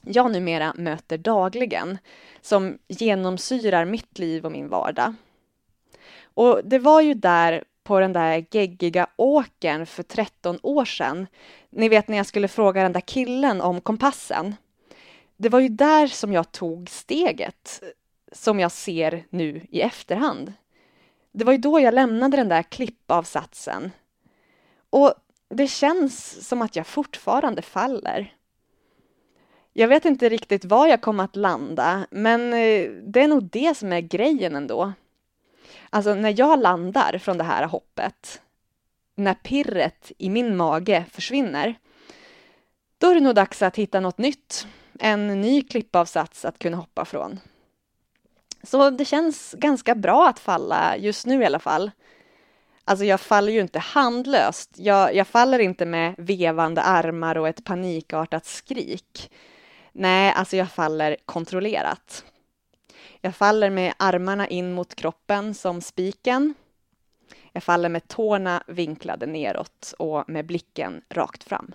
jag 0.00 0.32
numera 0.32 0.74
möter 0.76 1.18
dagligen, 1.18 1.98
som 2.40 2.78
genomsyrar 2.88 3.84
mitt 3.84 4.18
liv 4.18 4.46
och 4.46 4.52
min 4.52 4.68
vardag. 4.68 5.14
Och 6.22 6.60
det 6.64 6.78
var 6.78 7.00
ju 7.00 7.14
där 7.14 7.64
på 7.82 8.00
den 8.00 8.12
där 8.12 8.46
geggiga 8.50 9.06
åkern 9.16 9.86
för 9.86 10.02
13 10.02 10.58
år 10.62 10.84
sedan. 10.84 11.26
Ni 11.70 11.88
vet 11.88 12.08
när 12.08 12.16
jag 12.16 12.26
skulle 12.26 12.48
fråga 12.48 12.82
den 12.82 12.92
där 12.92 13.00
killen 13.00 13.60
om 13.60 13.80
kompassen. 13.80 14.54
Det 15.36 15.48
var 15.48 15.60
ju 15.60 15.68
där 15.68 16.06
som 16.06 16.32
jag 16.32 16.52
tog 16.52 16.90
steget 16.90 17.82
som 18.32 18.60
jag 18.60 18.72
ser 18.72 19.24
nu 19.30 19.66
i 19.70 19.80
efterhand. 19.80 20.52
Det 21.32 21.44
var 21.44 21.52
ju 21.52 21.58
då 21.58 21.80
jag 21.80 21.94
lämnade 21.94 22.36
den 22.36 22.48
där 22.48 22.62
klippavsatsen. 22.62 23.90
Och 24.90 25.14
det 25.48 25.66
känns 25.66 26.48
som 26.48 26.62
att 26.62 26.76
jag 26.76 26.86
fortfarande 26.86 27.62
faller. 27.62 28.34
Jag 29.72 29.88
vet 29.88 30.04
inte 30.04 30.28
riktigt 30.28 30.64
var 30.64 30.86
jag 30.86 31.00
kommer 31.00 31.24
att 31.24 31.36
landa, 31.36 32.06
men 32.10 32.52
eh, 32.52 32.90
det 32.90 33.20
är 33.20 33.28
nog 33.28 33.44
det 33.44 33.76
som 33.76 33.92
är 33.92 34.00
grejen 34.00 34.56
ändå. 34.56 34.92
Alltså 35.90 36.14
när 36.14 36.34
jag 36.38 36.60
landar 36.60 37.18
från 37.18 37.38
det 37.38 37.44
här 37.44 37.66
hoppet, 37.66 38.42
när 39.14 39.34
pirret 39.34 40.12
i 40.18 40.30
min 40.30 40.56
mage 40.56 41.04
försvinner, 41.10 41.74
då 42.98 43.10
är 43.10 43.14
det 43.14 43.20
nog 43.20 43.34
dags 43.34 43.62
att 43.62 43.76
hitta 43.76 44.00
något 44.00 44.18
nytt, 44.18 44.66
en 44.98 45.40
ny 45.40 45.62
klippavsats 45.62 46.44
att 46.44 46.58
kunna 46.58 46.76
hoppa 46.76 47.04
från. 47.04 47.40
Så 48.62 48.90
det 48.90 49.04
känns 49.04 49.54
ganska 49.58 49.94
bra 49.94 50.28
att 50.28 50.38
falla 50.38 50.96
just 50.96 51.26
nu 51.26 51.42
i 51.42 51.46
alla 51.46 51.58
fall. 51.58 51.90
Alltså 52.84 53.04
jag 53.04 53.20
faller 53.20 53.52
ju 53.52 53.60
inte 53.60 53.78
handlöst. 53.78 54.70
Jag, 54.74 55.14
jag 55.14 55.26
faller 55.26 55.58
inte 55.58 55.86
med 55.86 56.14
vevande 56.18 56.82
armar 56.82 57.38
och 57.38 57.48
ett 57.48 57.64
panikartat 57.64 58.46
skrik. 58.46 59.30
Nej, 59.92 60.32
alltså 60.36 60.56
jag 60.56 60.70
faller 60.70 61.16
kontrollerat. 61.24 62.24
Jag 63.20 63.36
faller 63.36 63.70
med 63.70 63.94
armarna 63.96 64.48
in 64.48 64.72
mot 64.72 64.94
kroppen 64.94 65.54
som 65.54 65.80
spiken. 65.80 66.54
Jag 67.52 67.62
faller 67.62 67.88
med 67.88 68.08
tårna 68.08 68.62
vinklade 68.66 69.26
neråt 69.26 69.94
och 69.98 70.28
med 70.28 70.46
blicken 70.46 71.02
rakt 71.08 71.44
fram. 71.44 71.74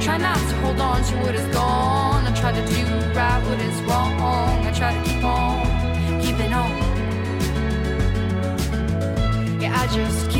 Try 0.00 0.16
not 0.16 0.38
to 0.48 0.56
hold 0.62 0.80
on 0.80 1.04
to 1.04 1.16
what 1.18 1.34
is 1.34 1.46
gone. 1.54 2.26
I 2.26 2.32
try 2.34 2.52
to 2.52 2.66
do 2.66 2.84
right 3.14 3.42
what 3.46 3.60
is 3.60 3.82
wrong. 3.82 4.18
I 4.66 4.72
try 4.72 4.94
to 4.94 5.02
keep 5.08 5.22
on 5.22 6.20
keeping 6.22 6.52
on. 6.54 6.70
Yeah, 9.60 9.78
I 9.78 9.86
just 9.94 10.30
keep 10.30 10.39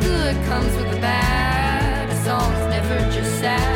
good 0.00 0.36
comes 0.46 0.74
with 0.76 0.90
the 0.90 1.00
bad. 1.00 2.08
A 2.10 2.16
song's 2.24 2.58
never 2.70 2.98
just 3.10 3.40
sad. 3.40 3.73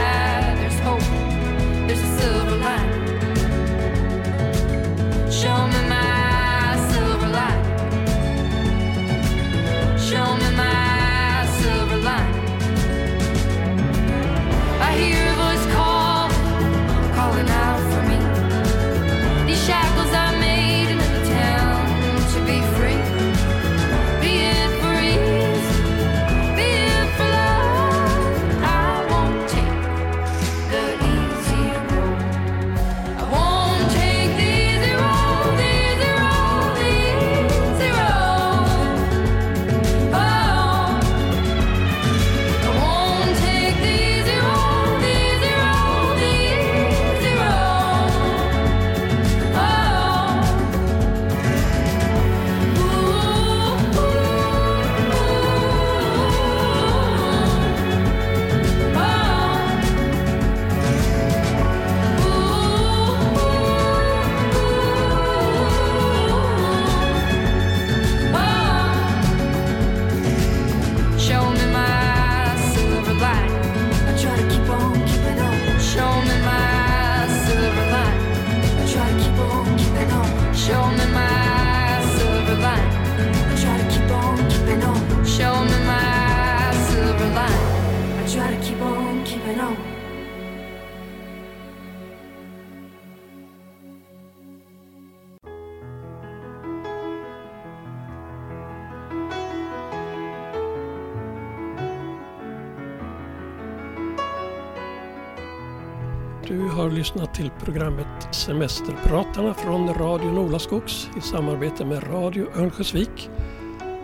lyssnat 106.98 107.34
till 107.34 107.50
programmet 107.64 108.28
Semesterpratarna 108.30 109.54
från 109.54 109.94
Radio 109.94 110.32
Nolaskogs 110.32 111.10
i 111.18 111.20
samarbete 111.20 111.84
med 111.84 112.12
Radio 112.12 112.46
Örnsköldsvik 112.56 113.30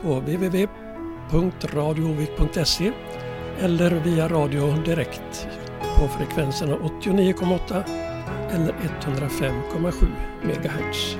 på 0.02 0.20
www.radiovik.se 0.20 2.92
eller 3.60 3.90
via 3.90 4.28
radio 4.28 4.74
direkt 4.84 5.48
på 5.96 6.08
frekvenserna 6.08 6.76
89,8 6.76 7.82
eller 8.50 8.72
105,7 8.72 10.06
MHz. 10.42 11.16